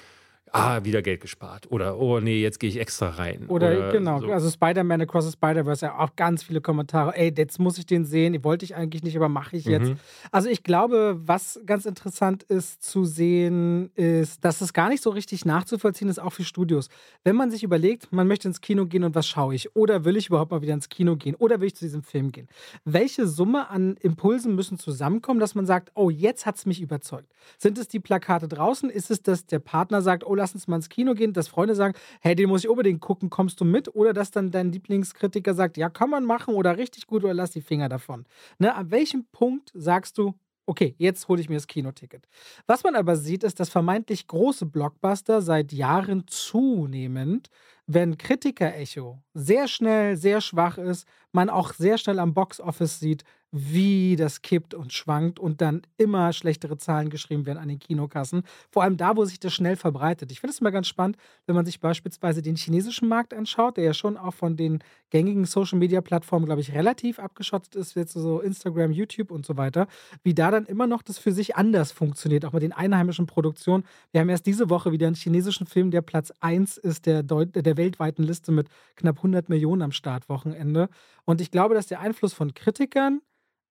[0.52, 1.70] Ah, wieder Geld gespart.
[1.70, 3.46] Oder, oh nee, jetzt gehe ich extra rein.
[3.48, 4.32] Oder, oder genau, so.
[4.32, 7.16] also Spider-Man Across the Spider-Verse, ja auch ganz viele Kommentare.
[7.16, 8.42] Ey, jetzt muss ich den sehen.
[8.44, 9.90] Wollte ich eigentlich nicht, aber mache ich jetzt.
[9.90, 9.96] Mhm.
[10.30, 15.10] Also ich glaube, was ganz interessant ist zu sehen, ist, dass es gar nicht so
[15.10, 16.88] richtig nachzuvollziehen ist, auch für Studios.
[17.24, 19.74] Wenn man sich überlegt, man möchte ins Kino gehen und was schaue ich?
[19.76, 21.34] Oder will ich überhaupt mal wieder ins Kino gehen?
[21.36, 22.48] Oder will ich zu diesem Film gehen?
[22.84, 27.30] Welche Summe an Impulsen müssen zusammenkommen, dass man sagt, oh, jetzt hat es mich überzeugt?
[27.58, 28.90] Sind es die Plakate draußen?
[28.90, 31.74] Ist es, dass der Partner sagt, oh, lass uns mal ins Kino gehen, dass Freunde
[31.74, 33.94] sagen, hey, den muss ich unbedingt gucken, kommst du mit?
[33.94, 37.50] Oder dass dann dein Lieblingskritiker sagt, ja, kann man machen oder richtig gut oder lass
[37.50, 38.24] die Finger davon.
[38.58, 38.74] Ne?
[38.74, 40.34] An welchem Punkt sagst du,
[40.66, 42.26] okay, jetzt hole ich mir das Kinoticket.
[42.66, 47.48] Was man aber sieht, ist, dass vermeintlich große Blockbuster seit Jahren zunehmend,
[47.86, 54.16] wenn Kritiker-Echo sehr schnell, sehr schwach ist, man auch sehr schnell am Box-Office sieht, wie
[54.16, 58.42] das kippt und schwankt und dann immer schlechtere Zahlen geschrieben werden an den Kinokassen.
[58.70, 60.30] Vor allem da, wo sich das schnell verbreitet.
[60.30, 63.84] Ich finde es immer ganz spannend, wenn man sich beispielsweise den chinesischen Markt anschaut, der
[63.84, 64.78] ja schon auch von den
[65.10, 69.88] gängigen Social-Media-Plattformen, glaube ich, relativ abgeschottet ist, jetzt so Instagram, YouTube und so weiter,
[70.22, 73.84] wie da dann immer noch das für sich anders funktioniert, auch mit den einheimischen Produktionen.
[74.12, 77.76] Wir haben erst diese Woche wieder einen chinesischen Film, der Platz 1 ist der, der
[77.76, 80.88] weltweiten Liste mit knapp 100 Millionen am Startwochenende.
[81.24, 83.20] Und ich glaube, dass der Einfluss von Kritikern,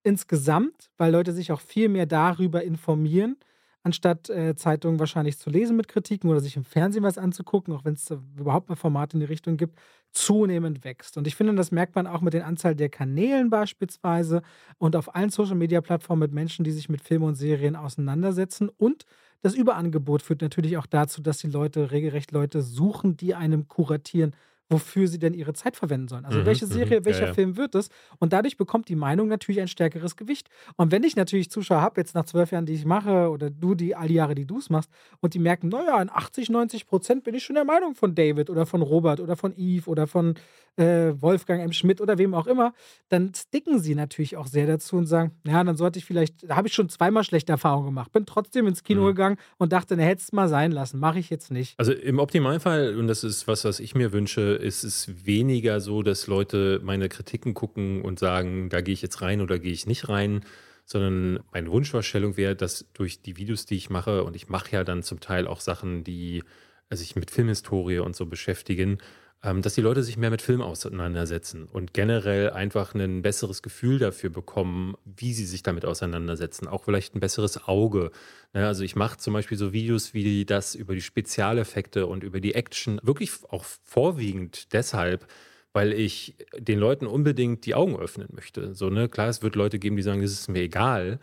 [0.10, 3.38] insgesamt, weil Leute sich auch viel mehr darüber informieren,
[3.84, 7.86] anstatt äh, Zeitungen wahrscheinlich zu lesen mit Kritiken oder sich im Fernsehen was anzugucken, auch
[7.86, 9.80] wenn es überhaupt mal Formate in die Richtung gibt,
[10.12, 11.18] zunehmend wächst.
[11.18, 14.42] Und ich finde, das merkt man auch mit den Anzahl der Kanälen beispielsweise
[14.80, 18.70] und auf allen Social-Media-Plattformen mit Menschen, die sich mit Filmen und Serien auseinandersetzen.
[18.70, 19.06] Und
[19.42, 24.36] das Überangebot führt natürlich auch dazu, dass die Leute regelrecht Leute suchen, die einem kuratieren,
[24.70, 26.26] wofür sie denn ihre Zeit verwenden sollen.
[26.26, 26.72] Also mhm, welche mhm.
[26.72, 27.34] Serie, welcher ja, ja.
[27.34, 27.90] Film wird es?
[28.20, 30.50] Und dadurch bekommt die Meinung natürlich ein stärkeres Gewicht.
[30.76, 33.76] Und wenn ich natürlich Zuschauer habe, jetzt nach zwölf Jahren, die ich mache, oder du
[33.76, 34.90] die all die Jahre, die du es machst,
[35.22, 38.50] und die merken, naja, in 80, 90 Prozent bin ich schon der Meinung von David
[38.50, 40.36] oder von Robert oder von Eve oder von
[40.80, 41.74] äh, Wolfgang M.
[41.74, 42.74] Schmidt oder wem auch immer,
[43.10, 46.56] dann sticken sie natürlich auch sehr dazu und sagen, ja, dann sollte ich vielleicht, da
[46.56, 49.08] habe ich schon zweimal schlechte Erfahrungen gemacht, bin trotzdem ins Kino mhm.
[49.08, 51.78] gegangen und dachte, ne, hätte es mal sein lassen, mache ich jetzt nicht.
[51.78, 56.04] Also im Optimalfall, und das ist was, was ich mir wünsche, ist es weniger so,
[56.04, 59.88] dass Leute meine Kritiken gucken und sagen, da gehe ich jetzt rein oder gehe ich
[59.88, 60.42] nicht rein,
[60.86, 64.84] sondern meine Wunschvorstellung wäre, dass durch die Videos, die ich mache, und ich mache ja
[64.84, 66.44] dann zum Teil auch Sachen, die
[66.90, 68.98] sich mit Filmhistorie und so beschäftigen,
[69.42, 74.30] dass die Leute sich mehr mit Film auseinandersetzen und generell einfach ein besseres Gefühl dafür
[74.30, 76.68] bekommen, wie sie sich damit auseinandersetzen.
[76.68, 78.12] Auch vielleicht ein besseres Auge.
[78.54, 82.42] Ne, also ich mache zum Beispiel so Videos wie das über die Spezialeffekte und über
[82.42, 85.26] die Action, wirklich auch vorwiegend deshalb,
[85.72, 88.76] weil ich den Leuten unbedingt die Augen öffnen möchte.
[88.76, 89.08] So, ne?
[89.08, 91.20] Klar, es wird Leute geben, die sagen, das ist mir egal.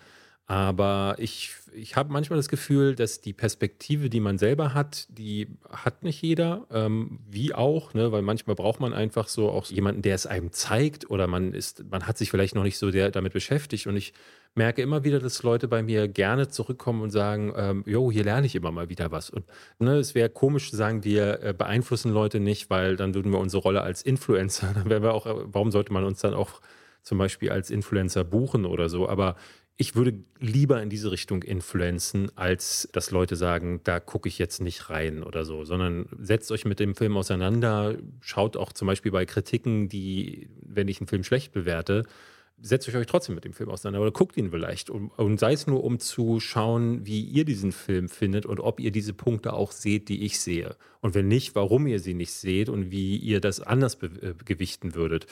[0.48, 5.48] Aber ich, ich habe manchmal das Gefühl, dass die Perspektive, die man selber hat, die
[5.68, 6.66] hat nicht jeder.
[6.70, 8.12] Ähm, wie auch, ne?
[8.12, 11.84] weil manchmal braucht man einfach so auch jemanden, der es einem zeigt oder man ist,
[11.90, 13.88] man hat sich vielleicht noch nicht so der, damit beschäftigt.
[13.88, 14.12] Und ich
[14.54, 18.46] merke immer wieder, dass Leute bei mir gerne zurückkommen und sagen, ähm, jo, hier lerne
[18.46, 19.30] ich immer mal wieder was.
[19.30, 19.46] Und
[19.80, 23.40] ne, es wäre komisch zu sagen, wir äh, beeinflussen Leute nicht, weil dann würden wir
[23.40, 26.60] unsere Rolle als Influencer, dann wären wir auch, äh, warum sollte man uns dann auch
[27.02, 29.08] zum Beispiel als Influencer buchen oder so.
[29.08, 29.36] Aber
[29.78, 34.60] ich würde lieber in diese Richtung influenzen, als dass Leute sagen, da gucke ich jetzt
[34.60, 39.12] nicht rein oder so, sondern setzt euch mit dem Film auseinander, schaut auch zum Beispiel
[39.12, 42.04] bei Kritiken, die, wenn ich einen Film schlecht bewerte,
[42.58, 44.88] setzt euch trotzdem mit dem Film auseinander oder guckt ihn vielleicht.
[44.88, 48.80] Und, und sei es nur, um zu schauen, wie ihr diesen Film findet und ob
[48.80, 50.76] ihr diese Punkte auch seht, die ich sehe.
[51.02, 54.94] Und wenn nicht, warum ihr sie nicht seht und wie ihr das anders äh, gewichten
[54.94, 55.26] würdet.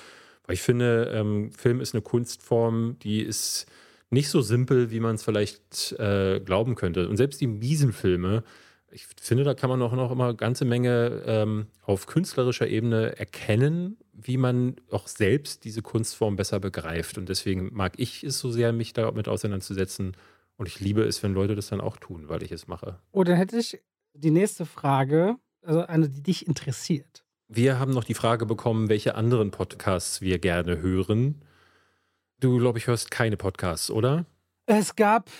[0.47, 3.66] Weil ich finde, ähm, Film ist eine Kunstform, die ist
[4.11, 7.09] nicht so simpel, wie man es vielleicht äh, glauben könnte.
[7.09, 8.44] Und selbst die miesen Filme,
[8.90, 13.18] ich finde, da kann man auch noch immer eine ganze Menge ähm, auf künstlerischer Ebene
[13.18, 17.18] erkennen, wie man auch selbst diese Kunstform besser begreift.
[17.18, 20.16] Und deswegen mag ich es so sehr, mich damit auseinanderzusetzen.
[20.57, 23.00] Und ich liebe es, wenn Leute das dann auch tun, weil ich es mache.
[23.11, 23.80] Oh, dann hätte ich
[24.12, 27.24] die nächste Frage, also eine, die dich interessiert.
[27.48, 31.42] Wir haben noch die Frage bekommen, welche anderen Podcasts wir gerne hören.
[32.45, 34.26] Du, glaube ich, hörst keine Podcasts, oder?
[34.66, 35.30] Es gab,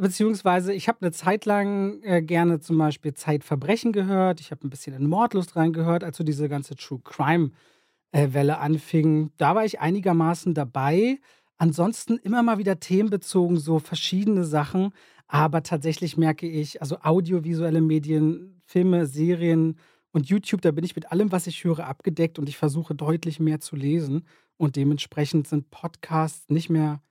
[0.00, 4.40] beziehungsweise ich habe eine Zeit lang äh, gerne zum Beispiel Zeitverbrechen gehört.
[4.40, 9.32] Ich habe ein bisschen in Mordlust reingehört, als so diese ganze True Crime-Welle äh, anfing.
[9.36, 11.18] Da war ich einigermaßen dabei.
[11.58, 14.94] Ansonsten immer mal wieder themenbezogen, so verschiedene Sachen.
[15.26, 19.76] Aber tatsächlich merke ich, also audiovisuelle Medien, Filme, Serien
[20.10, 23.40] und YouTube, da bin ich mit allem, was ich höre, abgedeckt und ich versuche deutlich
[23.40, 24.24] mehr zu lesen.
[24.56, 27.02] Und dementsprechend sind Podcasts nicht mehr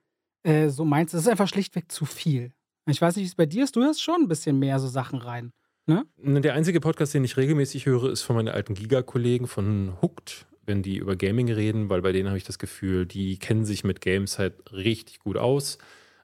[0.42, 1.12] äh, so meins.
[1.12, 2.52] Es ist einfach schlichtweg zu viel.
[2.88, 3.76] Ich weiß nicht, wie es bei dir ist.
[3.76, 5.52] Du hörst schon ein bisschen mehr so Sachen rein.
[5.86, 6.04] Ne?
[6.18, 10.82] Der einzige Podcast, den ich regelmäßig höre, ist von meinen alten Giga-Kollegen von Hooked, wenn
[10.82, 14.00] die über Gaming reden, weil bei denen habe ich das Gefühl, die kennen sich mit
[14.00, 15.78] Games halt richtig gut aus.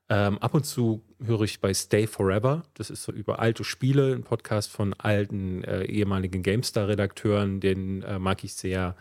[0.08, 4.14] Ähm, ab und zu höre ich bei Stay Forever, das ist so über alte Spiele,
[4.14, 8.96] ein Podcast von alten äh, ehemaligen GameStar-Redakteuren, den äh, mag ich sehr.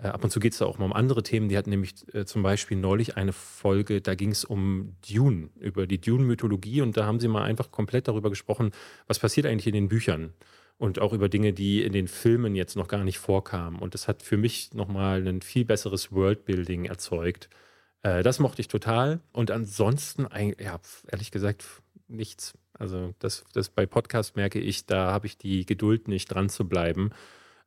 [0.00, 1.48] Äh, ab und zu geht es da auch mal um andere Themen.
[1.48, 5.86] Die hatten nämlich äh, zum Beispiel neulich eine Folge, da ging es um Dune, über
[5.86, 8.72] die Dune-Mythologie und da haben sie mal einfach komplett darüber gesprochen,
[9.06, 10.32] was passiert eigentlich in den Büchern
[10.78, 13.80] und auch über Dinge, die in den Filmen jetzt noch gar nicht vorkamen.
[13.80, 17.50] Und das hat für mich nochmal ein viel besseres Worldbuilding erzeugt.
[18.02, 19.20] Äh, das mochte ich total.
[19.32, 20.28] Und ansonsten,
[20.60, 20.80] ja,
[21.10, 21.64] ehrlich gesagt,
[22.06, 22.54] nichts.
[22.72, 26.68] Also das, das bei Podcast merke ich, da habe ich die Geduld nicht dran zu
[26.68, 27.10] bleiben.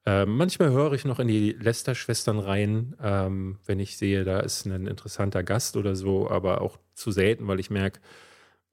[0.05, 4.65] Äh, manchmal höre ich noch in die Lester-Schwestern rein, ähm, wenn ich sehe, da ist
[4.65, 7.99] ein interessanter Gast oder so, aber auch zu selten, weil ich merke,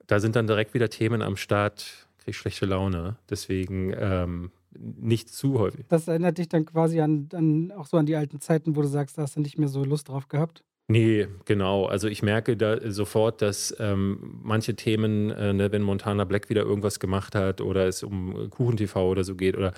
[0.07, 3.16] da sind dann direkt wieder Themen am Start, kriege ich schlechte Laune.
[3.29, 5.87] Deswegen ähm, nicht zu häufig.
[5.89, 8.89] Das erinnert dich dann quasi an, an, auch so an die alten Zeiten, wo du
[8.89, 10.64] sagst, da hast du nicht mehr so Lust drauf gehabt?
[10.91, 11.85] Nee, genau.
[11.85, 16.62] Also ich merke da sofort, dass ähm, manche Themen, äh, ne, wenn Montana Black wieder
[16.62, 19.74] irgendwas gemacht hat oder es um KuchenTV oder so geht oder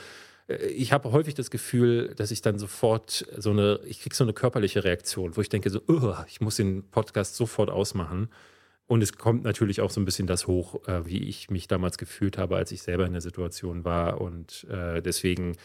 [0.58, 4.32] ich habe häufig das Gefühl, dass ich dann sofort so eine, ich kriege so eine
[4.32, 5.80] körperliche Reaktion, wo ich denke so,
[6.26, 8.28] ich muss den Podcast sofort ausmachen.
[8.86, 11.96] Und es kommt natürlich auch so ein bisschen das hoch, äh, wie ich mich damals
[11.96, 14.20] gefühlt habe, als ich selber in der Situation war.
[14.20, 15.56] Und äh, deswegen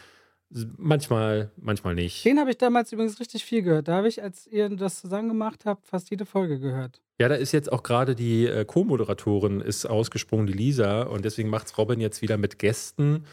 [0.78, 2.24] manchmal, manchmal nicht.
[2.24, 3.88] Den habe ich damals übrigens richtig viel gehört.
[3.88, 7.02] Da habe ich, als ihr das zusammen gemacht habt, fast jede Folge gehört.
[7.20, 11.04] Ja, da ist jetzt auch gerade die äh, Co-Moderatorin ist ausgesprungen, die Lisa.
[11.04, 13.26] Und deswegen macht es Robin jetzt wieder mit Gästen.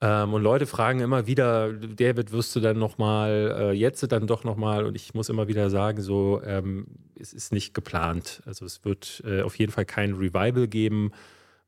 [0.00, 4.44] Ähm, und Leute fragen immer wieder, David, wirst du dann nochmal, äh, jetzt dann doch
[4.44, 4.84] nochmal?
[4.84, 6.86] Und ich muss immer wieder sagen, so, ähm,
[7.18, 8.42] es ist nicht geplant.
[8.44, 11.12] Also es wird äh, auf jeden Fall kein Revival geben,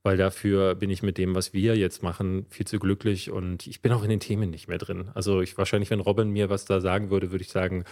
[0.02, 3.80] weil dafür bin ich mit dem, was wir jetzt machen, viel zu glücklich und ich
[3.80, 5.10] bin auch in den Themen nicht mehr drin.
[5.14, 7.84] Also ich wahrscheinlich, wenn Robin mir was da sagen würde, würde ich sagen,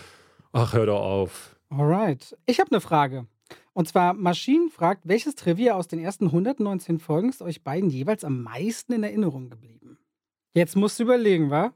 [0.53, 1.57] ach, hör doch auf.
[1.71, 2.37] Alright.
[2.45, 3.27] Ich habe eine Frage.
[3.73, 8.25] Und zwar, Maschinen fragt, welches Trivia aus den ersten 119 Folgen ist euch beiden jeweils
[8.25, 9.86] am meisten in Erinnerung geblieben?
[10.57, 11.75] Jetzt musst du überlegen, wa?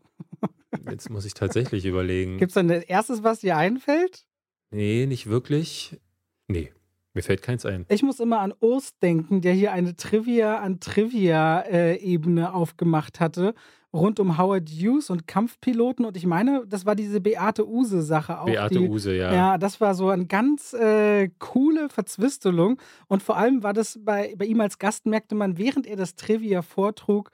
[0.88, 2.38] Jetzt muss ich tatsächlich überlegen.
[2.38, 4.24] Gibt es dann das erstes, was dir einfällt?
[4.70, 6.00] Nee, nicht wirklich.
[6.48, 6.72] Nee,
[7.12, 7.84] mir fällt keins ein.
[7.90, 13.54] Ich muss immer an Urs denken, der hier eine Trivia an Trivia-Ebene äh, aufgemacht hatte,
[13.92, 16.06] rund um Howard Hughes und Kampfpiloten.
[16.06, 18.46] Und ich meine, das war diese Beate Use-Sache auch.
[18.46, 19.34] Beate die, Use, ja.
[19.34, 22.80] Ja, das war so eine ganz äh, coole Verzwistelung.
[23.08, 26.14] Und vor allem war das bei, bei ihm als Gast, merkte man, während er das
[26.14, 27.30] Trivia vortrug,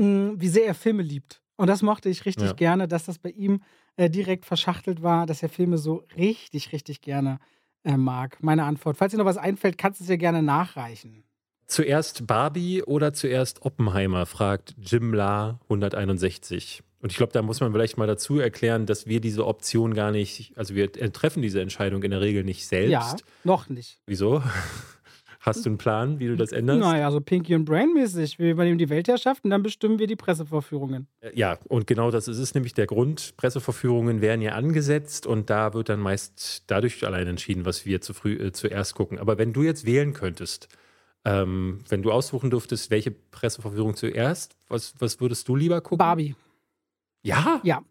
[0.00, 1.42] wie sehr er Filme liebt.
[1.56, 2.52] Und das mochte ich richtig ja.
[2.54, 3.60] gerne, dass das bei ihm
[3.96, 7.38] äh, direkt verschachtelt war, dass er Filme so richtig, richtig gerne
[7.84, 8.42] äh, mag.
[8.42, 8.96] Meine Antwort.
[8.96, 11.24] Falls dir noch was einfällt, kannst du es ja gerne nachreichen.
[11.66, 16.82] Zuerst Barbie oder zuerst Oppenheimer, fragt Jim La 161.
[17.02, 20.10] Und ich glaube, da muss man vielleicht mal dazu erklären, dass wir diese Option gar
[20.10, 22.90] nicht, also wir treffen diese Entscheidung in der Regel nicht selbst.
[22.90, 24.00] Ja, noch nicht.
[24.06, 24.42] Wieso?
[25.42, 26.80] Hast du einen Plan, wie du das änderst?
[26.80, 28.38] Naja, so Pinky und Brain mäßig.
[28.38, 31.08] Wir übernehmen die Weltherrschaft und dann bestimmen wir die Pressevorführungen.
[31.20, 33.34] Äh, ja, und genau das ist es nämlich der Grund.
[33.38, 38.12] Pressevorführungen werden ja angesetzt und da wird dann meist dadurch allein entschieden, was wir zu
[38.12, 39.18] früh, äh, zuerst gucken.
[39.18, 40.68] Aber wenn du jetzt wählen könntest,
[41.24, 45.98] ähm, wenn du aussuchen dürftest, welche Pressevorführung zuerst, was, was würdest du lieber gucken?
[45.98, 46.34] Barbie.
[47.22, 47.60] Ja?
[47.64, 47.82] Ja.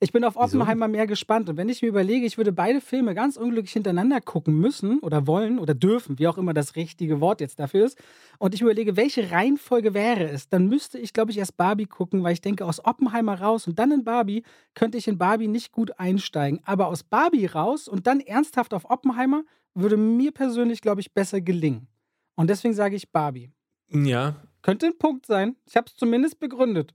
[0.00, 1.48] Ich bin auf Oppenheimer mehr gespannt.
[1.48, 5.26] Und wenn ich mir überlege, ich würde beide Filme ganz unglücklich hintereinander gucken müssen oder
[5.26, 7.98] wollen oder dürfen, wie auch immer das richtige Wort jetzt dafür ist,
[8.38, 12.22] und ich überlege, welche Reihenfolge wäre es, dann müsste ich, glaube ich, erst Barbie gucken,
[12.22, 14.42] weil ich denke, aus Oppenheimer raus und dann in Barbie
[14.74, 16.60] könnte ich in Barbie nicht gut einsteigen.
[16.64, 21.40] Aber aus Barbie raus und dann ernsthaft auf Oppenheimer würde mir persönlich, glaube ich, besser
[21.40, 21.88] gelingen.
[22.36, 23.50] Und deswegen sage ich Barbie.
[23.90, 24.36] Ja.
[24.62, 25.56] Könnte ein Punkt sein.
[25.66, 26.94] Ich habe es zumindest begründet.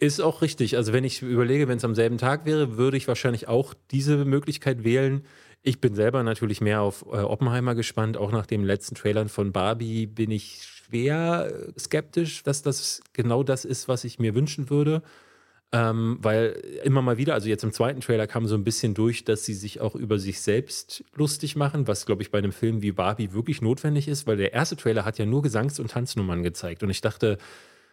[0.00, 0.78] Ist auch richtig.
[0.78, 4.24] Also wenn ich überlege, wenn es am selben Tag wäre, würde ich wahrscheinlich auch diese
[4.24, 5.26] Möglichkeit wählen.
[5.62, 8.16] Ich bin selber natürlich mehr auf äh, Oppenheimer gespannt.
[8.16, 13.42] Auch nach den letzten Trailern von Barbie bin ich schwer äh, skeptisch, dass das genau
[13.42, 15.02] das ist, was ich mir wünschen würde.
[15.70, 19.24] Ähm, weil immer mal wieder, also jetzt im zweiten Trailer kam so ein bisschen durch,
[19.24, 22.80] dass sie sich auch über sich selbst lustig machen, was, glaube ich, bei einem Film
[22.80, 26.42] wie Barbie wirklich notwendig ist, weil der erste Trailer hat ja nur Gesangs- und Tanznummern
[26.42, 26.82] gezeigt.
[26.82, 27.36] Und ich dachte,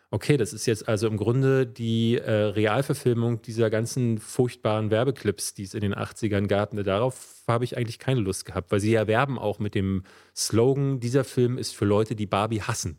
[0.10, 5.64] Okay, das ist jetzt also im Grunde die äh, Realverfilmung dieser ganzen furchtbaren Werbeclips, die
[5.64, 6.72] es in den 80ern gab.
[6.72, 10.04] Darauf habe ich eigentlich keine Lust gehabt, weil sie ja werben auch mit dem
[10.34, 12.98] Slogan, dieser Film ist für Leute, die Barbie hassen.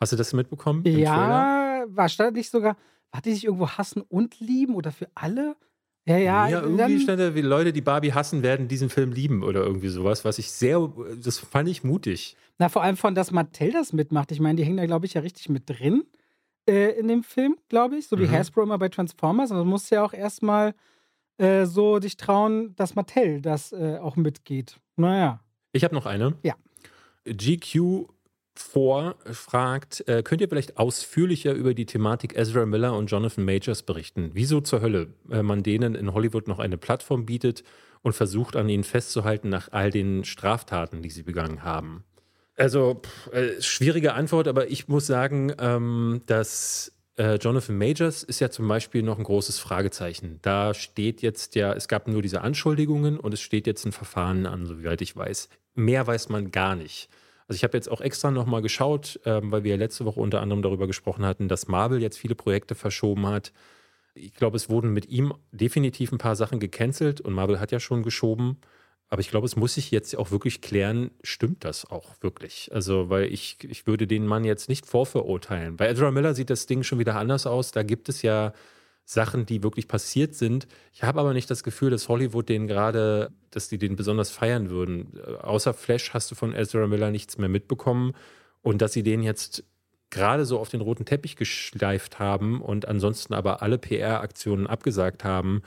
[0.00, 0.84] Hast du das mitbekommen?
[0.84, 2.76] Ja, war stand nicht sogar,
[3.10, 5.56] hat die sich irgendwo hassen und lieben oder für alle?
[6.04, 6.48] Ja, ja.
[6.48, 9.88] Ja, irgendwie stand da, wie Leute, die Barbie hassen, werden diesen Film lieben oder irgendwie
[9.88, 12.36] sowas, was ich sehr, das fand ich mutig.
[12.58, 14.30] Na, vor allem von, dass Mattel das mitmacht.
[14.30, 16.04] Ich meine, die hängen da, glaube ich, ja richtig mit drin.
[16.66, 18.32] Äh, in dem Film, glaube ich, so wie Mhm.
[18.32, 19.50] Hasbro immer bei Transformers.
[19.50, 20.74] Also du musst ja auch erstmal
[21.38, 24.78] äh, so dich trauen, dass Mattel das äh, auch mitgeht.
[24.96, 25.40] Naja.
[25.72, 26.36] Ich habe noch eine.
[26.42, 26.54] Ja.
[27.26, 28.06] GQ4
[29.32, 34.30] fragt, äh, könnt ihr vielleicht ausführlicher über die Thematik Ezra Miller und Jonathan Majors berichten?
[34.32, 37.64] Wieso zur Hölle äh, man denen in Hollywood noch eine Plattform bietet
[38.02, 42.04] und versucht an ihnen festzuhalten nach all den Straftaten, die sie begangen haben?
[42.56, 48.40] Also, pff, äh, schwierige Antwort, aber ich muss sagen, ähm, dass äh, Jonathan Majors ist
[48.40, 50.38] ja zum Beispiel noch ein großes Fragezeichen.
[50.42, 54.46] Da steht jetzt ja, es gab nur diese Anschuldigungen und es steht jetzt ein Verfahren
[54.46, 55.48] an, soweit ich weiß.
[55.74, 57.08] Mehr weiß man gar nicht.
[57.48, 60.40] Also ich habe jetzt auch extra nochmal geschaut, ähm, weil wir ja letzte Woche unter
[60.40, 63.52] anderem darüber gesprochen hatten, dass Marvel jetzt viele Projekte verschoben hat.
[64.14, 67.80] Ich glaube, es wurden mit ihm definitiv ein paar Sachen gecancelt und Marvel hat ja
[67.80, 68.58] schon geschoben.
[69.08, 72.70] Aber ich glaube, es muss sich jetzt auch wirklich klären, stimmt das auch wirklich?
[72.72, 75.76] Also, weil ich, ich würde den Mann jetzt nicht vorverurteilen.
[75.76, 77.70] Bei Ezra Miller sieht das Ding schon wieder anders aus.
[77.70, 78.52] Da gibt es ja
[79.04, 80.66] Sachen, die wirklich passiert sind.
[80.92, 84.70] Ich habe aber nicht das Gefühl, dass Hollywood den gerade, dass die den besonders feiern
[84.70, 85.16] würden.
[85.16, 88.12] Äh, Außer Flash hast du von Ezra Miller nichts mehr mitbekommen.
[88.62, 89.62] Und dass sie den jetzt
[90.10, 95.62] gerade so auf den roten Teppich geschleift haben und ansonsten aber alle PR-Aktionen abgesagt haben,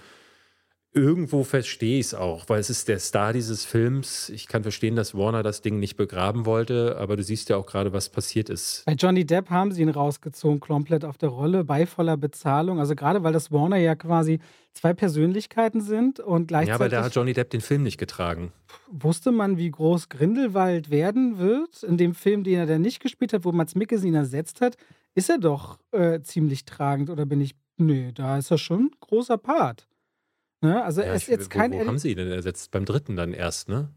[0.91, 4.29] irgendwo verstehe ich es auch, weil es ist der Star dieses Films.
[4.29, 7.65] Ich kann verstehen, dass Warner das Ding nicht begraben wollte, aber du siehst ja auch
[7.65, 8.83] gerade, was passiert ist.
[8.85, 12.79] Bei Johnny Depp haben sie ihn rausgezogen, komplett auf der Rolle, bei voller Bezahlung.
[12.79, 14.39] Also gerade weil das Warner ja quasi
[14.73, 18.51] zwei Persönlichkeiten sind und gleichzeitig Ja, aber da hat Johnny Depp den Film nicht getragen.
[18.89, 21.83] wusste man, wie groß Grindelwald werden wird.
[21.83, 24.75] In dem Film, den er dann nicht gespielt hat, wo Mats Mikkelsen ihn ersetzt hat,
[25.15, 27.09] ist er doch äh, ziemlich tragend.
[27.09, 27.55] Oder bin ich.
[27.77, 29.88] Nee, da ist er schon ein großer Part.
[30.61, 30.83] Ne?
[30.83, 31.71] Also Ja, er ist jetzt wo, kein.
[31.71, 32.71] wo haben sie ihn denn ersetzt?
[32.71, 33.89] Beim dritten dann erst, ne?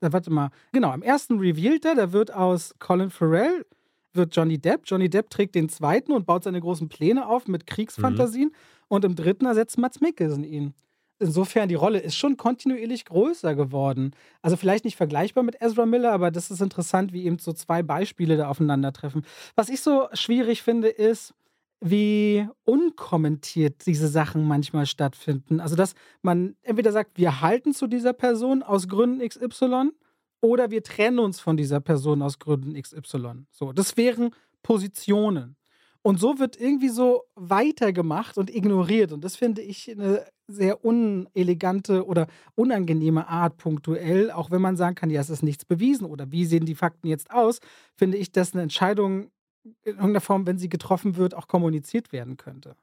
[0.00, 0.50] Da, warte mal.
[0.72, 3.64] Genau, am ersten revealed er, da wird aus Colin Farrell
[4.12, 4.82] wird Johnny Depp.
[4.86, 8.52] Johnny Depp trägt den zweiten und baut seine großen Pläne auf mit Kriegsfantasien.
[8.88, 10.74] Und im dritten ersetzt Mats Mikkelsen ihn.
[11.20, 14.12] Insofern, die Rolle ist schon kontinuierlich größer geworden.
[14.40, 17.82] Also vielleicht nicht vergleichbar mit Ezra Miller, aber das ist interessant, wie eben so zwei
[17.82, 19.24] Beispiele da aufeinandertreffen.
[19.54, 21.34] Was ich so schwierig finde, ist,
[21.80, 25.60] wie unkommentiert diese Sachen manchmal stattfinden.
[25.60, 29.90] Also, dass man entweder sagt, wir halten zu dieser Person aus Gründen XY
[30.40, 33.46] oder wir trennen uns von dieser Person aus Gründen XY.
[33.50, 34.30] So, das wären
[34.62, 35.56] Positionen.
[36.02, 39.12] Und so wird irgendwie so weitergemacht und ignoriert.
[39.12, 44.30] Und das finde ich eine sehr unelegante oder unangenehme Art punktuell.
[44.30, 47.06] Auch wenn man sagen kann, ja, es ist nichts bewiesen oder wie sehen die Fakten
[47.06, 47.60] jetzt aus,
[47.96, 49.30] finde ich, dass eine Entscheidung
[49.64, 52.76] in irgendeiner Form, wenn sie getroffen wird, auch kommuniziert werden könnte.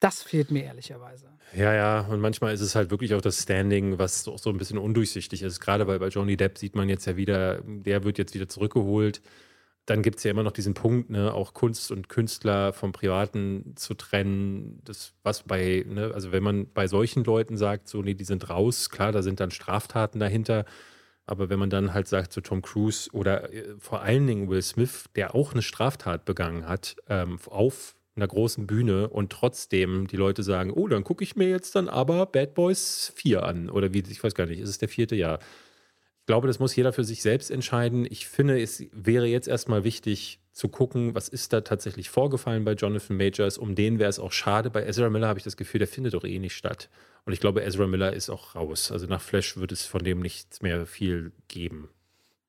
[0.00, 1.28] Das fehlt mir ehrlicherweise.
[1.54, 4.58] Ja, ja, und manchmal ist es halt wirklich auch das Standing, was auch so ein
[4.58, 5.60] bisschen undurchsichtig ist.
[5.60, 9.22] Gerade bei, bei Johnny Depp sieht man jetzt ja wieder, der wird jetzt wieder zurückgeholt.
[9.86, 13.74] Dann gibt es ja immer noch diesen Punkt, ne, auch Kunst und Künstler vom Privaten
[13.76, 14.80] zu trennen.
[14.84, 18.50] Das, was bei, ne, also wenn man bei solchen Leuten sagt, so, nee, die sind
[18.50, 20.66] raus, klar, da sind dann Straftaten dahinter.
[21.26, 24.62] Aber wenn man dann halt sagt, so Tom Cruise oder äh, vor allen Dingen Will
[24.62, 30.16] Smith, der auch eine Straftat begangen hat, ähm, auf einer großen Bühne und trotzdem die
[30.16, 33.70] Leute sagen, oh, dann gucke ich mir jetzt dann aber Bad Boys 4 an.
[33.70, 35.38] Oder wie, ich weiß gar nicht, ist es der vierte Jahr?
[36.20, 38.06] Ich glaube, das muss jeder für sich selbst entscheiden.
[38.08, 42.72] Ich finde, es wäre jetzt erstmal wichtig zu gucken, was ist da tatsächlich vorgefallen bei
[42.72, 43.58] Jonathan Majors.
[43.58, 44.70] Um den wäre es auch schade.
[44.70, 46.88] Bei Ezra Miller habe ich das Gefühl, der findet doch eh nicht statt.
[47.26, 48.92] Und ich glaube, Ezra Miller ist auch raus.
[48.92, 51.88] Also nach Flash wird es von dem nichts mehr viel geben.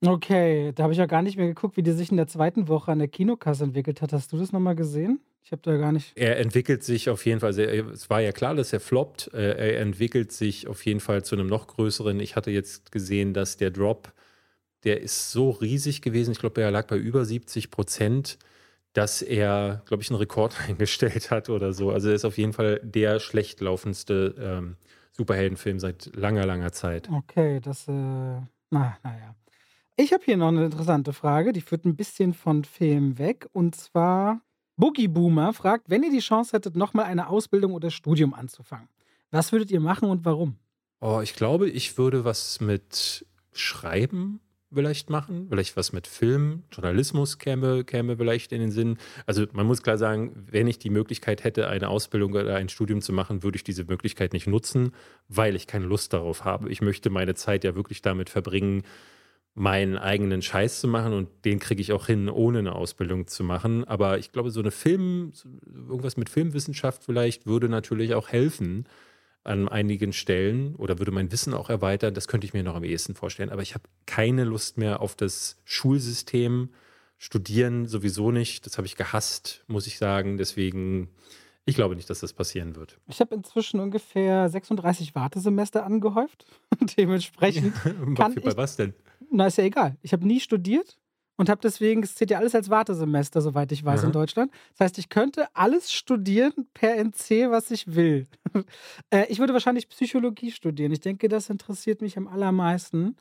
[0.05, 2.67] Okay, da habe ich ja gar nicht mehr geguckt, wie die sich in der zweiten
[2.67, 4.13] Woche an der Kinokasse entwickelt hat.
[4.13, 5.19] Hast du das nochmal gesehen?
[5.43, 6.11] Ich habe da gar nicht.
[6.15, 9.31] Er entwickelt sich auf jeden Fall, sehr, es war ja klar, dass er floppt.
[9.33, 12.19] Äh, Er entwickelt sich auf jeden Fall zu einem noch größeren.
[12.19, 14.11] Ich hatte jetzt gesehen, dass der Drop,
[14.83, 16.33] der ist so riesig gewesen.
[16.33, 18.37] Ich glaube, er lag bei über 70 Prozent,
[18.97, 21.91] dass er, glaube ich, einen Rekord eingestellt hat oder so.
[21.91, 24.75] Also er ist auf jeden Fall der schlecht laufendste ähm,
[25.11, 27.07] Superheldenfilm seit langer, langer Zeit.
[27.11, 29.35] Okay, das, äh, na, naja.
[29.97, 33.47] Ich habe hier noch eine interessante Frage, die führt ein bisschen von Film weg.
[33.53, 34.41] Und zwar,
[34.77, 38.89] Boogie Boomer fragt, wenn ihr die Chance hättet, nochmal eine Ausbildung oder Studium anzufangen,
[39.29, 40.57] was würdet ihr machen und warum?
[41.01, 44.39] Oh, ich glaube, ich würde was mit Schreiben
[44.73, 48.97] vielleicht machen, vielleicht was mit Film, Journalismus käme, käme vielleicht in den Sinn.
[49.25, 53.01] Also man muss klar sagen, wenn ich die Möglichkeit hätte, eine Ausbildung oder ein Studium
[53.01, 54.91] zu machen, würde ich diese Möglichkeit nicht nutzen,
[55.29, 56.69] weil ich keine Lust darauf habe.
[56.69, 58.83] Ich möchte meine Zeit ja wirklich damit verbringen,
[59.53, 63.43] meinen eigenen Scheiß zu machen und den kriege ich auch hin, ohne eine Ausbildung zu
[63.43, 63.85] machen.
[63.85, 65.31] Aber ich glaube, so eine Film,
[65.65, 68.85] irgendwas mit Filmwissenschaft vielleicht würde natürlich auch helfen
[69.47, 72.13] an einigen Stellen oder würde mein Wissen auch erweitern.
[72.13, 73.49] Das könnte ich mir noch am ehesten vorstellen.
[73.49, 76.69] Aber ich habe keine Lust mehr auf das Schulsystem,
[77.19, 78.65] Studieren sowieso nicht.
[78.67, 80.37] Das habe ich gehasst, muss ich sagen.
[80.37, 81.09] Deswegen,
[81.65, 82.99] ich glaube nicht, dass das passieren wird.
[83.07, 86.45] Ich habe inzwischen ungefähr 36 Wartesemester angehäuft.
[86.97, 87.73] Dementsprechend
[88.15, 88.93] kann Bei ich, was denn?
[89.31, 89.97] na ist ja egal.
[90.03, 90.99] Ich habe nie studiert
[91.37, 94.07] und habe deswegen, es zählt ja alles als Wartesemester, soweit ich weiß, Aha.
[94.07, 94.51] in Deutschland.
[94.71, 98.27] Das heißt, ich könnte alles studieren per NC, was ich will.
[99.11, 100.91] äh, ich würde wahrscheinlich Psychologie studieren.
[100.91, 103.15] Ich denke, das interessiert mich am allermeisten.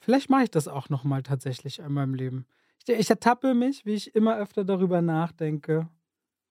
[0.00, 2.46] Vielleicht mache ich das auch nochmal tatsächlich in meinem Leben.
[2.84, 5.88] Ich, ich ertappe mich, wie ich immer öfter darüber nachdenke,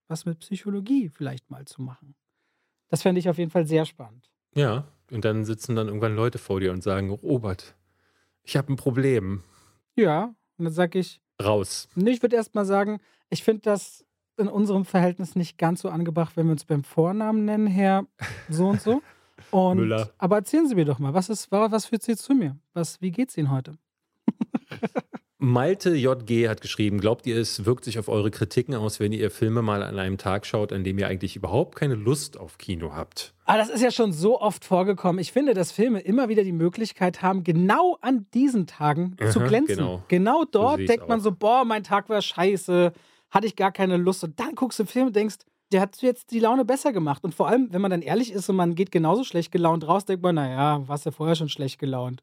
[0.07, 2.15] was mit Psychologie vielleicht mal zu machen.
[2.87, 4.31] Das fände ich auf jeden Fall sehr spannend.
[4.55, 7.75] Ja, und dann sitzen dann irgendwann Leute vor dir und sagen, Robert,
[8.43, 9.43] ich habe ein Problem.
[9.95, 11.87] Ja, und dann sage ich, Raus.
[11.95, 12.99] nee, ich würde erst mal sagen,
[13.29, 14.05] ich finde das
[14.37, 18.05] in unserem Verhältnis nicht ganz so angebracht, wenn wir uns beim Vornamen nennen, Herr
[18.49, 19.01] so und so.
[19.49, 20.11] Und, Müller.
[20.19, 22.57] Aber erzählen Sie mir doch mal, was, ist, wa- was führt Sie zu mir?
[22.73, 23.75] Was, wie geht's Ihnen heute?
[25.43, 29.31] Malte JG hat geschrieben, glaubt ihr, es wirkt sich auf eure Kritiken aus, wenn ihr
[29.31, 32.93] Filme mal an einem Tag schaut, an dem ihr eigentlich überhaupt keine Lust auf Kino
[32.93, 33.33] habt?
[33.45, 35.19] Aber das ist ja schon so oft vorgekommen.
[35.19, 39.47] Ich finde, dass Filme immer wieder die Möglichkeit haben, genau an diesen Tagen zu Aha,
[39.47, 39.77] glänzen.
[39.77, 40.03] genau.
[40.09, 42.93] Genau dort ich's denkt man so, boah, mein Tag war scheiße,
[43.31, 44.23] hatte ich gar keine Lust.
[44.23, 45.37] Und dann guckst du den Film und denkst,
[45.71, 47.23] der hat jetzt die Laune besser gemacht.
[47.23, 50.05] Und vor allem, wenn man dann ehrlich ist und man geht genauso schlecht gelaunt raus,
[50.05, 52.21] denkt man, naja, warst ja vorher schon schlecht gelaunt.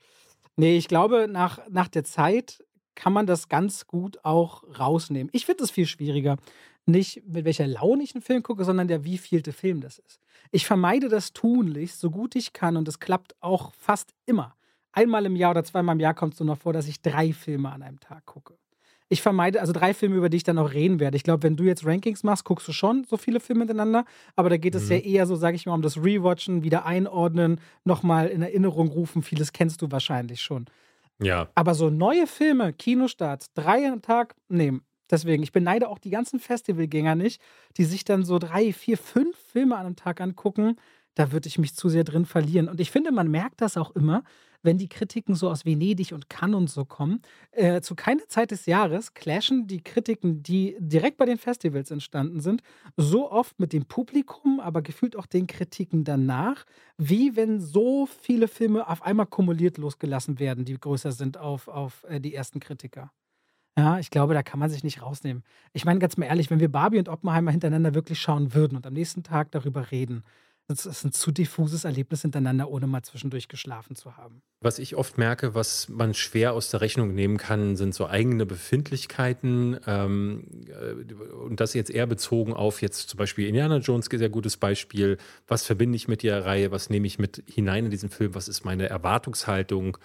[0.55, 2.65] Nee, ich glaube, nach, nach der Zeit
[2.99, 5.31] kann man das ganz gut auch rausnehmen.
[5.33, 6.37] Ich finde es viel schwieriger.
[6.85, 10.21] Nicht, mit welcher Laune ich einen Film gucke, sondern der wievielte Film das ist.
[10.51, 14.57] Ich vermeide das tunlichst, so gut ich kann, und es klappt auch fast immer.
[14.91, 17.33] Einmal im Jahr oder zweimal im Jahr kommt es nur noch vor, dass ich drei
[17.33, 18.59] Filme an einem Tag gucke.
[19.11, 21.17] Ich vermeide, also drei Filme, über die ich dann auch reden werde.
[21.17, 24.51] Ich glaube, wenn du jetzt Rankings machst, guckst du schon so viele Filme miteinander, aber
[24.51, 24.93] da geht es Mhm.
[24.93, 29.23] ja eher so, sage ich mal, um das Rewatchen, wieder einordnen, nochmal in Erinnerung rufen.
[29.23, 30.67] Vieles kennst du wahrscheinlich schon.
[31.21, 34.73] Ja, Aber so neue Filme, Kinostarts, drei am Tag, nee.
[35.11, 37.41] Deswegen, ich beneide auch die ganzen Festivalgänger nicht,
[37.79, 40.77] die sich dann so drei, vier, fünf Filme an einem Tag angucken.
[41.15, 42.69] Da würde ich mich zu sehr drin verlieren.
[42.69, 44.23] Und ich finde, man merkt das auch immer,
[44.63, 47.23] wenn die Kritiken so aus Venedig und Cannes und so kommen.
[47.53, 52.41] Äh, zu keiner Zeit des Jahres clashen die Kritiken, die direkt bei den Festivals entstanden
[52.41, 52.63] sind,
[52.97, 56.65] so oft mit dem Publikum, aber gefühlt auch den Kritiken danach,
[56.97, 62.05] wie wenn so viele Filme auf einmal kumuliert losgelassen werden, die größer sind auf, auf
[62.09, 63.13] äh, die ersten Kritiker.
[63.79, 65.45] Ja, ich glaube, da kann man sich nicht rausnehmen.
[65.73, 68.85] Ich meine, ganz mal ehrlich, wenn wir Barbie und Oppenheimer hintereinander wirklich schauen würden und
[68.89, 70.25] am nächsten Tag darüber reden,
[70.69, 74.43] das ist ein zu diffuses Erlebnis hintereinander, ohne mal zwischendurch geschlafen zu haben.
[74.61, 78.45] Was ich oft merke, was man schwer aus der Rechnung nehmen kann, sind so eigene
[78.45, 79.79] Befindlichkeiten.
[79.87, 84.59] Ähm, äh, und das jetzt eher bezogen auf jetzt zum Beispiel Indiana Jones, sehr gutes
[84.59, 85.17] Beispiel.
[85.47, 86.71] Was verbinde ich mit der Reihe?
[86.71, 88.35] Was nehme ich mit hinein in diesen Film?
[88.35, 89.97] Was ist meine Erwartungshaltung?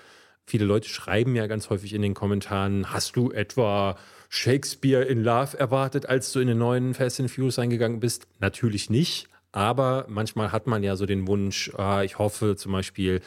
[0.45, 3.97] Viele Leute schreiben ja ganz häufig in den Kommentaren, hast du etwa
[4.29, 8.27] Shakespeare in Love erwartet, als du in den neuen Fast and Furious eingegangen bist?
[8.39, 9.29] Natürlich nicht.
[9.53, 13.21] Aber manchmal hat man ja so den Wunsch, ah, ich hoffe zum Beispiel,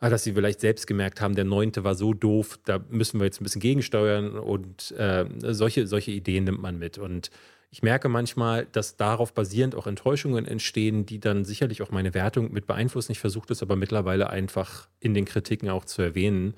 [0.00, 3.26] ah, dass sie vielleicht selbst gemerkt haben, der neunte war so doof, da müssen wir
[3.26, 6.96] jetzt ein bisschen gegensteuern und äh, solche, solche Ideen nimmt man mit.
[6.96, 7.30] Und
[7.70, 12.52] ich merke manchmal, dass darauf basierend auch Enttäuschungen entstehen, die dann sicherlich auch meine Wertung
[12.52, 13.12] mit beeinflussen.
[13.12, 16.54] Ich versuche das aber mittlerweile einfach in den Kritiken auch zu erwähnen.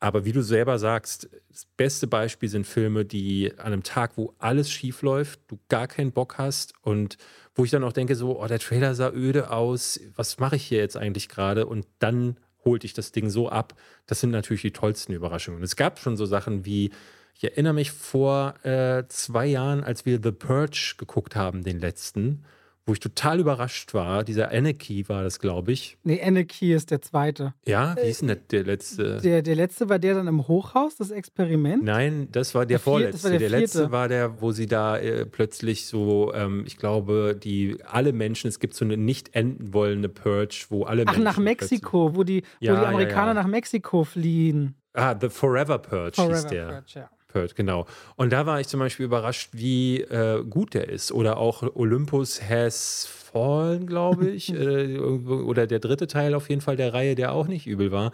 [0.00, 4.34] Aber wie du selber sagst, das beste Beispiel sind Filme, die an einem Tag, wo
[4.38, 7.18] alles schief läuft, du gar keinen Bock hast und
[7.54, 10.64] wo ich dann auch denke, so, oh, der Trailer sah öde aus, was mache ich
[10.64, 11.66] hier jetzt eigentlich gerade?
[11.66, 13.74] Und dann holt ich das Ding so ab.
[14.06, 15.62] Das sind natürlich die tollsten Überraschungen.
[15.62, 16.90] Es gab schon so Sachen wie,
[17.34, 22.44] ich erinnere mich vor äh, zwei Jahren, als wir The Purge geguckt haben, den letzten,
[22.84, 24.24] wo ich total überrascht war.
[24.24, 25.98] Dieser Anarchy war das, glaube ich.
[26.02, 27.54] Nee, Anarchy ist der zweite.
[27.64, 29.20] Ja, wie ist denn der, der letzte?
[29.20, 31.84] Der, der letzte war der dann im Hochhaus, das Experiment.
[31.84, 33.12] Nein, das war der, Der vier- vorletzte.
[33.12, 36.76] das war der der, letzte war der, wo sie da äh, plötzlich so, ähm, ich
[36.76, 41.12] glaube, die alle Menschen, es gibt so eine nicht enden wollende Purge, wo alle Ach,
[41.12, 41.22] Menschen.
[41.24, 43.34] nach Mexiko, wo die, Ja, wo die ja, Amerikaner ja.
[43.34, 44.74] nach Mexiko fliehen.
[44.94, 46.66] Ah, The Forever Purge hieß der.
[46.66, 47.10] Purge, ja.
[47.32, 47.86] Purge, genau.
[48.16, 51.12] Und da war ich zum Beispiel überrascht, wie äh, gut der ist.
[51.12, 54.52] Oder auch Olympus Has Fallen, glaube ich.
[54.54, 58.12] äh, oder der dritte Teil auf jeden Fall der Reihe, der auch nicht übel war.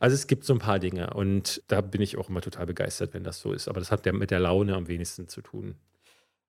[0.00, 1.14] Also es gibt so ein paar Dinge.
[1.14, 3.68] Und da bin ich auch immer total begeistert, wenn das so ist.
[3.68, 5.74] Aber das hat ja mit der Laune am wenigsten zu tun.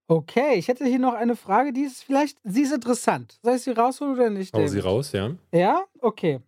[0.07, 3.37] Okay, ich hätte hier noch eine Frage, die ist vielleicht, sie ist interessant.
[3.43, 4.55] Soll ich sie rausholen oder nicht?
[4.55, 5.35] Hau sie raus, ja.
[5.51, 6.39] Ja, okay.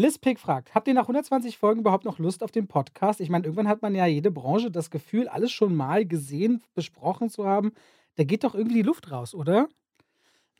[0.00, 3.20] Liz Pick fragt, habt ihr nach 120 Folgen überhaupt noch Lust auf den Podcast?
[3.20, 7.28] Ich meine, irgendwann hat man ja jede Branche das Gefühl, alles schon mal gesehen, besprochen
[7.28, 7.72] zu haben.
[8.16, 9.68] Da geht doch irgendwie die Luft raus, oder?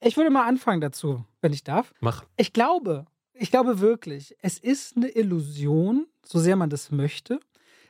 [0.02, 1.94] Ich würde mal anfangen dazu, wenn ich darf.
[2.00, 2.24] Mach.
[2.36, 7.40] Ich glaube, ich glaube wirklich, es ist eine Illusion, so sehr man das möchte,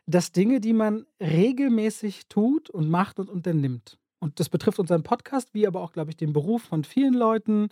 [0.06, 5.52] dass Dinge, die man regelmäßig tut und macht und unternimmt, und das betrifft unseren Podcast,
[5.52, 7.70] wie aber auch, glaube ich, den Beruf von vielen Leuten,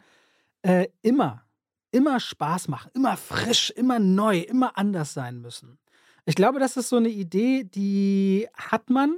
[0.62, 1.44] äh, immer,
[1.90, 5.78] immer Spaß machen, immer frisch, immer neu, immer anders sein müssen.
[6.24, 9.16] Ich glaube, das ist so eine Idee, die hat man,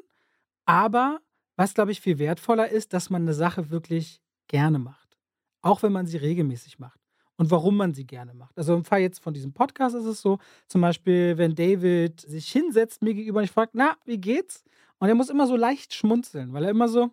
[0.64, 1.20] aber
[1.56, 5.18] was, glaube ich, viel wertvoller ist, dass man eine Sache wirklich gerne macht.
[5.60, 7.00] Auch wenn man sie regelmäßig macht.
[7.36, 8.56] Und warum man sie gerne macht.
[8.56, 12.50] Also im Fall jetzt von diesem Podcast ist es so, zum Beispiel, wenn David sich
[12.52, 14.62] hinsetzt mir gegenüber und ich frage, na, wie geht's?
[14.98, 17.10] Und er muss immer so leicht schmunzeln, weil er immer so,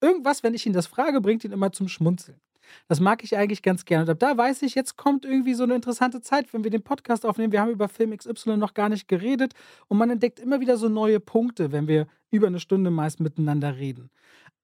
[0.00, 2.40] irgendwas, wenn ich ihn das frage, bringt ihn immer zum Schmunzeln.
[2.88, 4.04] Das mag ich eigentlich ganz gerne.
[4.04, 6.82] Und ab da weiß ich, jetzt kommt irgendwie so eine interessante Zeit, wenn wir den
[6.82, 7.52] Podcast aufnehmen.
[7.52, 9.54] Wir haben über Film XY noch gar nicht geredet
[9.88, 13.76] und man entdeckt immer wieder so neue Punkte, wenn wir über eine Stunde meist miteinander
[13.76, 14.10] reden.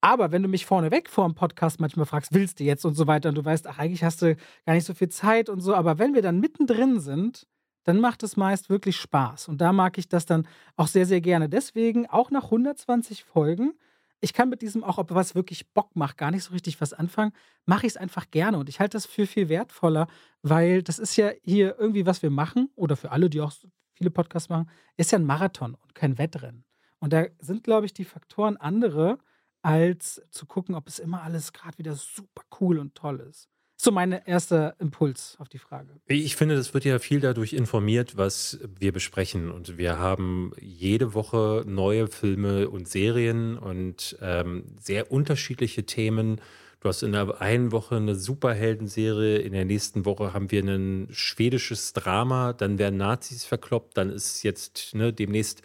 [0.00, 3.06] Aber wenn du mich vorneweg vor dem Podcast manchmal fragst, willst du jetzt und so
[3.06, 4.36] weiter und du weißt, ach, eigentlich hast du
[4.66, 7.46] gar nicht so viel Zeit und so, aber wenn wir dann mittendrin sind,
[7.84, 9.48] dann macht es meist wirklich Spaß.
[9.48, 10.46] Und da mag ich das dann
[10.76, 11.48] auch sehr, sehr gerne.
[11.48, 13.74] Deswegen auch nach 120 Folgen
[14.20, 16.92] ich kann mit diesem auch, ob was wirklich Bock macht, gar nicht so richtig was
[16.92, 17.32] anfangen,
[17.66, 18.58] mache ich es einfach gerne.
[18.58, 20.06] Und ich halte das für viel wertvoller,
[20.42, 23.52] weil das ist ja hier irgendwie, was wir machen, oder für alle, die auch
[23.92, 26.64] viele Podcasts machen, ist ja ein Marathon und kein Wettrennen.
[26.98, 29.18] Und da sind, glaube ich, die Faktoren andere,
[29.62, 33.48] als zu gucken, ob es immer alles gerade wieder super cool und toll ist.
[33.76, 35.88] So mein erster Impuls auf die Frage.
[36.06, 39.50] Ich finde, das wird ja viel dadurch informiert, was wir besprechen.
[39.50, 46.40] Und wir haben jede Woche neue Filme und Serien und ähm, sehr unterschiedliche Themen.
[46.80, 51.08] Du hast in der einen Woche eine Superheldenserie, in der nächsten Woche haben wir ein
[51.10, 55.62] schwedisches Drama, dann werden Nazis verkloppt, dann ist jetzt ne, demnächst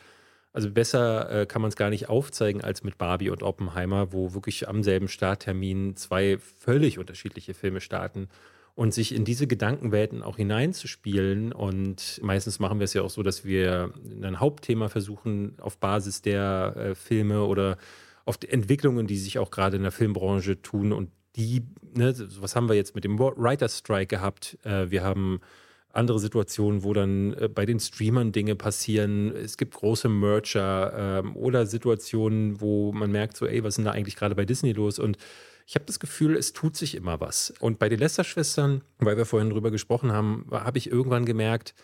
[0.51, 4.33] also besser äh, kann man es gar nicht aufzeigen als mit Barbie und Oppenheimer, wo
[4.33, 8.29] wirklich am selben Starttermin zwei völlig unterschiedliche Filme starten
[8.75, 11.51] und sich in diese Gedankenwelten auch hineinzuspielen.
[11.51, 13.93] Und meistens machen wir es ja auch so, dass wir
[14.23, 17.77] ein Hauptthema versuchen, auf Basis der äh, Filme oder
[18.25, 20.93] auf die Entwicklungen, die sich auch gerade in der Filmbranche tun.
[20.93, 24.57] Und die, ne, was haben wir jetzt mit dem Writer's Strike gehabt?
[24.63, 25.41] Äh, wir haben
[25.91, 29.35] andere Situationen, wo dann äh, bei den Streamern Dinge passieren.
[29.35, 33.85] Es gibt große Mercher ähm, oder Situationen, wo man merkt, so, ey, was ist denn
[33.85, 34.99] da eigentlich gerade bei Disney los?
[34.99, 35.17] Und
[35.65, 37.53] ich habe das Gefühl, es tut sich immer was.
[37.59, 41.75] Und bei den Lester-Schwestern, weil wir vorhin drüber gesprochen haben, habe ich irgendwann gemerkt,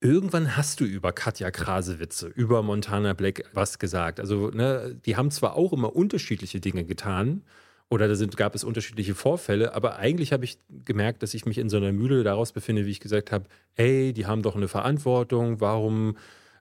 [0.00, 4.18] irgendwann hast du über Katja Krasewitze, über Montana Black was gesagt.
[4.18, 7.42] Also, ne, die haben zwar auch immer unterschiedliche Dinge getan,
[7.90, 11.58] oder da sind, gab es unterschiedliche Vorfälle, aber eigentlich habe ich gemerkt, dass ich mich
[11.58, 14.68] in so einer Mühle daraus befinde, wie ich gesagt habe, ey, die haben doch eine
[14.68, 16.16] Verantwortung, warum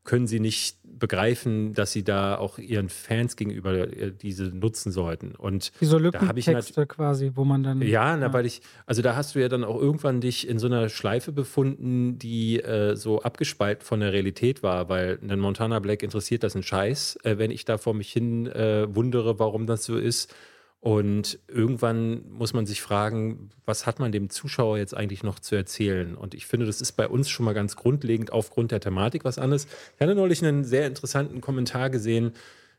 [0.06, 5.36] können sie nicht begreifen, dass sie da auch ihren Fans gegenüber äh, diese nutzen sollten.
[5.36, 7.82] Und Wie so Lückentexte quasi, wo man dann.
[7.84, 10.66] Ja, na, weil ich, also da hast du ja dann auch irgendwann dich in so
[10.66, 16.02] einer Schleife befunden, die äh, so abgespalten von der Realität war, weil einen Montana Black
[16.02, 19.84] interessiert das ein Scheiß, äh, wenn ich da vor mich hin äh, wundere, warum das
[19.84, 20.34] so ist.
[20.82, 25.56] Und irgendwann muss man sich fragen, was hat man dem Zuschauer jetzt eigentlich noch zu
[25.56, 26.16] erzählen?
[26.16, 29.38] Und ich finde, das ist bei uns schon mal ganz grundlegend aufgrund der Thematik was
[29.38, 29.66] anderes.
[29.96, 32.32] Ich hatte neulich einen sehr interessanten Kommentar gesehen.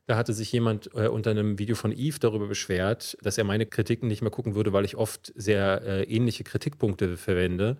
[0.06, 3.66] Da hatte sich jemand äh, unter einem Video von Eve darüber beschwert, dass er meine
[3.66, 7.76] Kritiken nicht mehr gucken würde, weil ich oft sehr äh, ähnliche Kritikpunkte verwende.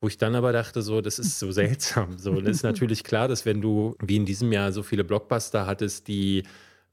[0.00, 2.18] Wo ich dann aber dachte, so, das ist so seltsam.
[2.18, 5.04] So, und es ist natürlich klar, dass wenn du wie in diesem Jahr so viele
[5.04, 6.42] Blockbuster hattest, die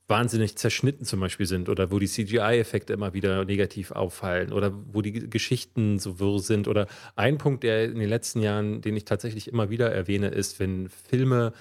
[0.10, 5.02] wahnsinnig zerschnitten zum Beispiel sind oder wo die CGI-Effekte immer wieder negativ auffallen oder wo
[5.02, 6.68] die Geschichten so wirr sind.
[6.68, 10.60] Oder ein Punkt, der in den letzten Jahren, den ich tatsächlich immer wieder erwähne, ist,
[10.60, 11.54] wenn Filme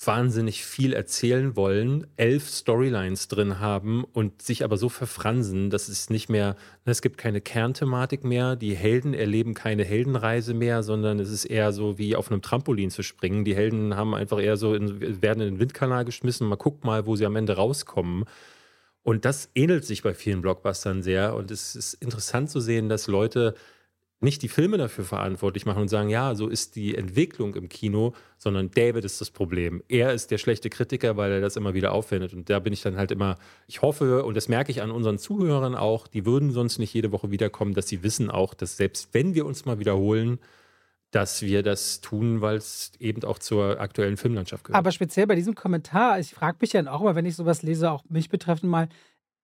[0.00, 6.08] wahnsinnig viel erzählen wollen, elf Storylines drin haben und sich aber so verfransen, dass es
[6.08, 11.18] nicht mehr, ne, es gibt keine Kernthematik mehr, die Helden erleben keine Heldenreise mehr, sondern
[11.18, 13.44] es ist eher so wie auf einem Trampolin zu springen.
[13.44, 17.06] Die Helden haben einfach eher so, in, werden in den Windkanal geschmissen, mal guck mal,
[17.06, 18.24] wo sie am Ende rauskommen.
[19.02, 23.08] Und das ähnelt sich bei vielen Blockbustern sehr und es ist interessant zu sehen, dass
[23.08, 23.54] Leute
[24.20, 28.14] nicht die Filme dafür verantwortlich machen und sagen, ja, so ist die Entwicklung im Kino,
[28.36, 29.82] sondern David ist das Problem.
[29.88, 32.34] Er ist der schlechte Kritiker, weil er das immer wieder aufwendet.
[32.34, 33.36] Und da bin ich dann halt immer,
[33.68, 37.12] ich hoffe, und das merke ich an unseren Zuhörern auch, die würden sonst nicht jede
[37.12, 40.40] Woche wiederkommen, dass sie wissen auch, dass selbst wenn wir uns mal wiederholen,
[41.12, 44.78] dass wir das tun, weil es eben auch zur aktuellen Filmlandschaft gehört.
[44.78, 47.90] Aber speziell bei diesem Kommentar, ich frage mich ja auch immer, wenn ich sowas lese,
[47.90, 48.88] auch mich betreffend mal,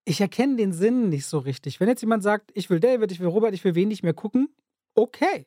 [0.05, 1.81] ich erkenne den Sinn nicht so richtig.
[1.81, 4.13] Wenn jetzt jemand sagt, ich will David, ich will Robert, ich will wen nicht mehr
[4.13, 4.49] gucken,
[4.95, 5.47] okay.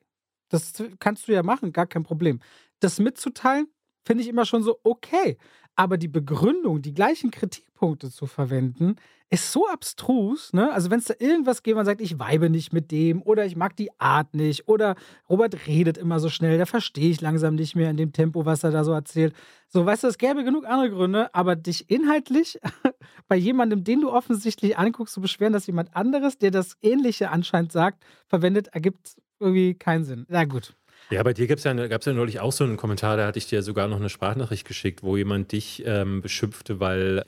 [0.49, 2.39] Das kannst du ja machen, gar kein Problem.
[2.79, 3.67] Das mitzuteilen,
[4.05, 5.37] finde ich immer schon so okay.
[5.75, 8.95] Aber die Begründung, die gleichen Kritikpunkte zu verwenden,
[9.29, 10.71] ist so abstrus, ne?
[10.71, 13.57] Also wenn es da irgendwas gibt, man sagt, ich weibe nicht mit dem oder ich
[13.57, 14.95] mag die Art nicht oder
[15.29, 18.63] Robert redet immer so schnell, da verstehe ich langsam nicht mehr in dem Tempo, was
[18.63, 19.35] er da so erzählt.
[19.67, 22.57] So, weißt du, es gäbe genug andere Gründe, aber dich inhaltlich
[23.27, 27.73] bei jemandem, den du offensichtlich anguckst, zu beschweren, dass jemand anderes, der das Ähnliche anscheinend
[27.73, 30.25] sagt, verwendet, ergibt irgendwie keinen Sinn.
[30.29, 30.73] Na gut.
[31.09, 33.39] Ja, bei dir gab es ja, gab's ja neulich auch so einen Kommentar, da hatte
[33.39, 37.23] ich dir sogar noch eine Sprachnachricht geschickt, wo jemand dich ähm, beschimpfte, weil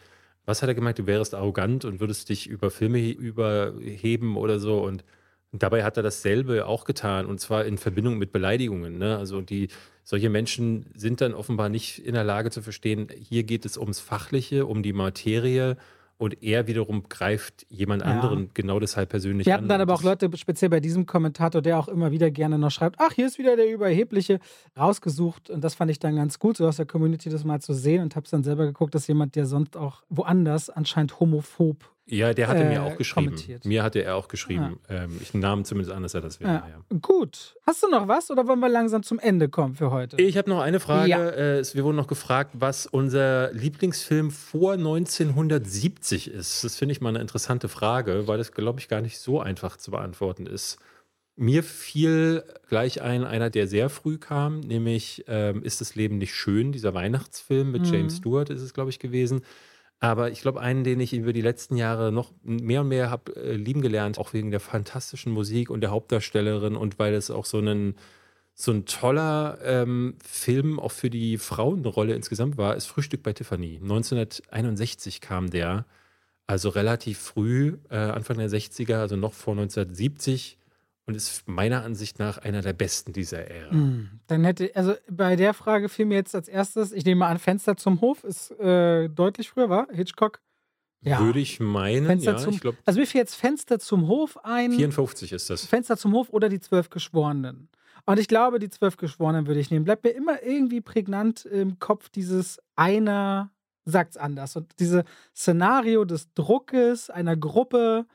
[0.45, 0.97] was hat er gemeint?
[0.97, 4.79] Du wärst arrogant und würdest dich über Filme überheben oder so.
[4.79, 5.03] Und
[5.51, 8.97] dabei hat er dasselbe auch getan und zwar in Verbindung mit Beleidigungen.
[8.97, 9.17] Ne?
[9.17, 9.69] Also die
[10.03, 13.99] solche Menschen sind dann offenbar nicht in der Lage zu verstehen, hier geht es ums
[13.99, 15.77] Fachliche, um die Materie
[16.19, 18.09] und er wiederum greift jemand ja.
[18.09, 19.69] anderen genau deshalb persönlich Wir hatten an.
[19.69, 22.97] dann aber auch Leute, speziell bei diesem Kommentator, der auch immer wieder gerne noch schreibt,
[22.99, 24.39] ach, hier ist wieder der Überhebliche,
[24.77, 25.49] rausgesucht.
[25.49, 28.03] Und das fand ich dann ganz gut, so aus der Community das mal zu sehen
[28.03, 32.33] und habe es dann selber geguckt, dass jemand, der sonst auch woanders anscheinend homophob ja,
[32.33, 33.35] der hatte äh, mir auch geschrieben.
[33.63, 34.79] Mir hatte er auch geschrieben.
[34.89, 35.03] Ja.
[35.03, 36.51] Ähm, ich nahm zumindest an, dass er das wäre.
[36.51, 36.67] Ja.
[36.67, 36.97] Ja.
[37.01, 37.55] Gut.
[37.65, 40.17] Hast du noch was oder wollen wir langsam zum Ende kommen für heute?
[40.21, 41.13] Ich habe noch eine Frage.
[41.13, 46.63] Äh, wir wurden noch gefragt, was unser Lieblingsfilm vor 1970 ist.
[46.63, 49.77] Das finde ich mal eine interessante Frage, weil das, glaube ich, gar nicht so einfach
[49.77, 50.79] zu beantworten ist.
[51.35, 56.35] Mir fiel gleich ein, einer, der sehr früh kam, nämlich ähm, Ist das Leben nicht
[56.35, 56.73] schön?
[56.73, 57.93] Dieser Weihnachtsfilm mit mhm.
[57.93, 59.43] James Stewart ist es, glaube ich, gewesen.
[59.99, 63.35] Aber ich glaube, einen, den ich über die letzten Jahre noch mehr und mehr habe
[63.35, 67.45] äh, lieben gelernt, auch wegen der fantastischen Musik und der Hauptdarstellerin und weil es auch
[67.45, 67.95] so ein,
[68.53, 73.79] so ein toller ähm, Film auch für die Frauenrolle insgesamt war, ist Frühstück bei Tiffany.
[73.81, 75.85] 1961 kam der,
[76.47, 80.58] also relativ früh, äh, Anfang der 60er, also noch vor 1970
[81.09, 83.73] und ist meiner Ansicht nach einer der besten dieser Ära.
[83.73, 87.39] Mm, dann hätte, also bei der Frage fiel mir jetzt als erstes, ich nehme an,
[87.39, 90.39] Fenster zum Hof ist äh, deutlich früher, war Hitchcock?
[91.01, 91.19] Ja.
[91.19, 92.37] Würde ich meinen, Fenster ja.
[92.37, 94.71] Zum, ich glaub, also mir fiel jetzt Fenster zum Hof ein.
[94.71, 95.65] 54 ist das.
[95.65, 97.69] Fenster zum Hof oder die Zwölf Geschworenen.
[98.05, 99.85] Und ich glaube, die Zwölf Geschworenen würde ich nehmen.
[99.85, 103.51] Bleibt mir immer irgendwie prägnant im Kopf dieses einer
[103.85, 104.55] sagt's anders.
[104.55, 105.03] Und dieses
[105.35, 108.05] Szenario des Druckes einer Gruppe,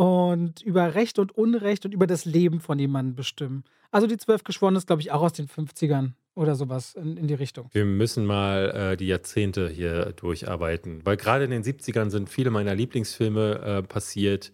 [0.00, 3.64] und über Recht und Unrecht und über das Leben von jemandem bestimmen.
[3.90, 7.26] Also die Zwölf Geschworenen ist, glaube ich, auch aus den 50ern oder sowas in, in
[7.26, 7.68] die Richtung.
[7.72, 12.50] Wir müssen mal äh, die Jahrzehnte hier durcharbeiten, weil gerade in den 70ern sind viele
[12.50, 14.52] meiner Lieblingsfilme äh, passiert.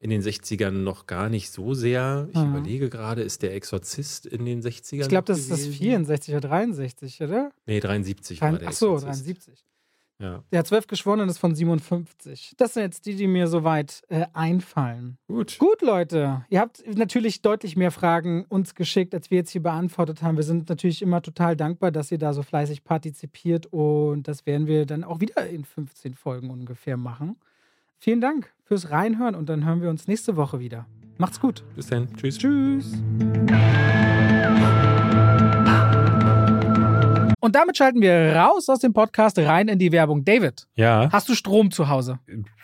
[0.00, 2.28] In den 60ern noch gar nicht so sehr.
[2.30, 2.50] Ich mhm.
[2.50, 5.00] überlege gerade, ist der Exorzist in den 60ern?
[5.00, 7.50] Ich glaube, das ist das 64 oder 63, oder?
[7.64, 9.64] Nee, 73 war der Ach so, 73.
[10.18, 10.42] Ja.
[10.52, 12.54] Der zwölf Geschworenen ist von 57.
[12.56, 15.18] Das sind jetzt die, die mir soweit äh, einfallen.
[15.26, 15.58] Gut.
[15.58, 16.44] Gut, Leute.
[16.48, 20.36] Ihr habt natürlich deutlich mehr Fragen uns geschickt, als wir jetzt hier beantwortet haben.
[20.36, 24.66] Wir sind natürlich immer total dankbar, dass ihr da so fleißig partizipiert und das werden
[24.66, 27.36] wir dann auch wieder in 15 Folgen ungefähr machen.
[27.98, 30.86] Vielen Dank fürs Reinhören und dann hören wir uns nächste Woche wieder.
[31.18, 31.64] Macht's gut.
[31.74, 32.08] Bis dann.
[32.16, 32.38] Tschüss.
[32.38, 32.92] Tschüss.
[37.44, 40.24] Und damit schalten wir raus aus dem Podcast rein in die Werbung.
[40.24, 41.10] David, ja.
[41.12, 42.18] hast du Strom zu Hause?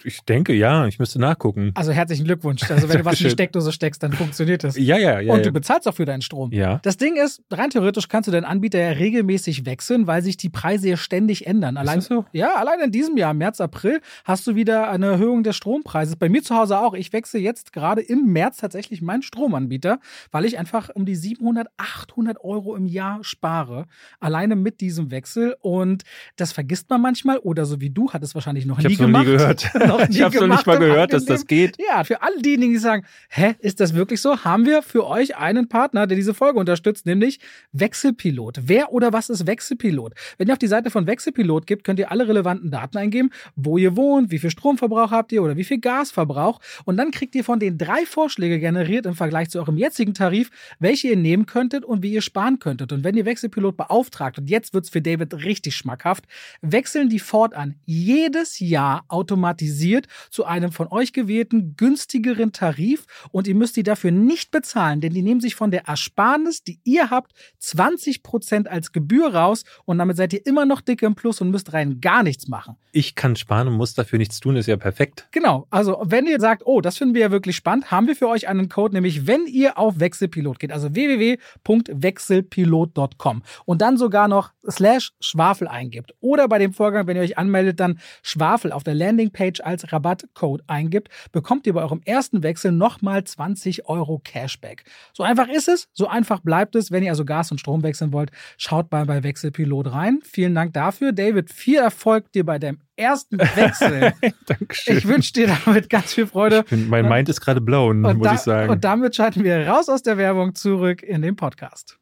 [0.05, 0.87] Ich denke, ja.
[0.87, 1.73] Ich müsste nachgucken.
[1.75, 2.63] Also herzlichen Glückwunsch.
[2.71, 4.79] Also wenn du was in die Steckdose steckst, dann funktioniert das.
[4.79, 5.35] Ja, ja, ja.
[5.35, 6.51] Und du bezahlst auch für deinen Strom.
[6.53, 6.81] Ja.
[6.83, 10.49] Das Ding ist, rein theoretisch kannst du deinen Anbieter ja regelmäßig wechseln, weil sich die
[10.49, 11.77] Preise ja ständig ändern.
[11.77, 12.25] Allein, ist das so?
[12.33, 16.17] Ja, allein in diesem Jahr, März, April, hast du wieder eine Erhöhung des Strompreises.
[16.17, 16.95] Bei mir zu Hause auch.
[16.95, 20.01] Ich wechsle jetzt gerade im März tatsächlich meinen Stromanbieter,
[20.31, 23.85] weil ich einfach um die 700, 800 Euro im Jahr spare.
[24.21, 26.05] Alleine mit diesem Wechsel und
[26.37, 29.27] das vergisst man manchmal oder so wie du, hat es wahrscheinlich noch ich nie gemacht.
[29.31, 29.71] Noch nie gehört.
[29.87, 31.77] noch nie ich habe noch nicht mal gehört, dass das geht.
[31.79, 34.45] Ja, für alle diejenigen, die sagen, hä, ist das wirklich so?
[34.45, 37.41] Haben wir für euch einen Partner, der diese Folge unterstützt, nämlich
[37.73, 38.61] Wechselpilot.
[38.65, 40.15] Wer oder was ist Wechselpilot?
[40.39, 43.79] Wenn ihr auf die Seite von Wechselpilot gibt, könnt ihr alle relevanten Daten eingeben, wo
[43.79, 47.45] ihr wohnt, wie viel Stromverbrauch habt ihr oder wie viel Gasverbrauch und dann kriegt ihr
[47.45, 51.85] von den drei Vorschläge generiert im Vergleich zu eurem jetzigen Tarif, welche ihr nehmen könntet
[51.85, 52.93] und wie ihr sparen könntet.
[52.93, 56.25] Und wenn ihr Wechselpilot beauftragt, und jetzt wird's für David richtig schmackhaft,
[56.61, 63.55] wechseln die fortan jedes Jahr automatisiert zu einem von euch gewählten günstigeren Tarif und ihr
[63.55, 67.33] müsst die dafür nicht bezahlen, denn die nehmen sich von der Ersparnis, die ihr habt,
[67.63, 71.73] 20% als Gebühr raus und damit seid ihr immer noch dick im Plus und müsst
[71.73, 72.77] rein gar nichts machen.
[72.93, 75.29] Ich kann sparen und muss dafür nichts tun, ist ja perfekt.
[75.31, 78.29] Genau, also wenn ihr sagt, oh, das finden wir ja wirklich spannend, haben wir für
[78.29, 84.50] euch einen Code, nämlich wenn ihr auf Wechselpilot geht, also www.wechselpilot.com und dann sogar noch
[84.69, 88.95] slash Schwafel eingibt oder bei dem Vorgang, wenn ihr euch anmeldet, dann Schwafel auf der
[88.95, 94.85] Landingpage als Rabattcode eingibt, bekommt ihr bei eurem ersten Wechsel nochmal 20 Euro Cashback.
[95.13, 96.91] So einfach ist es, so einfach bleibt es.
[96.91, 100.21] Wenn ihr also Gas und Strom wechseln wollt, schaut mal bei Wechselpilot rein.
[100.23, 101.13] Vielen Dank dafür.
[101.13, 104.13] David, viel Erfolg dir bei dem ersten Wechsel.
[104.47, 104.99] Dankeschön.
[104.99, 106.65] Ich wünsche dir damit ganz viel Freude.
[106.65, 108.71] Bin, mein Mind ist gerade blown, muss da, ich sagen.
[108.71, 111.99] Und damit schalten wir raus aus der Werbung zurück in den Podcast.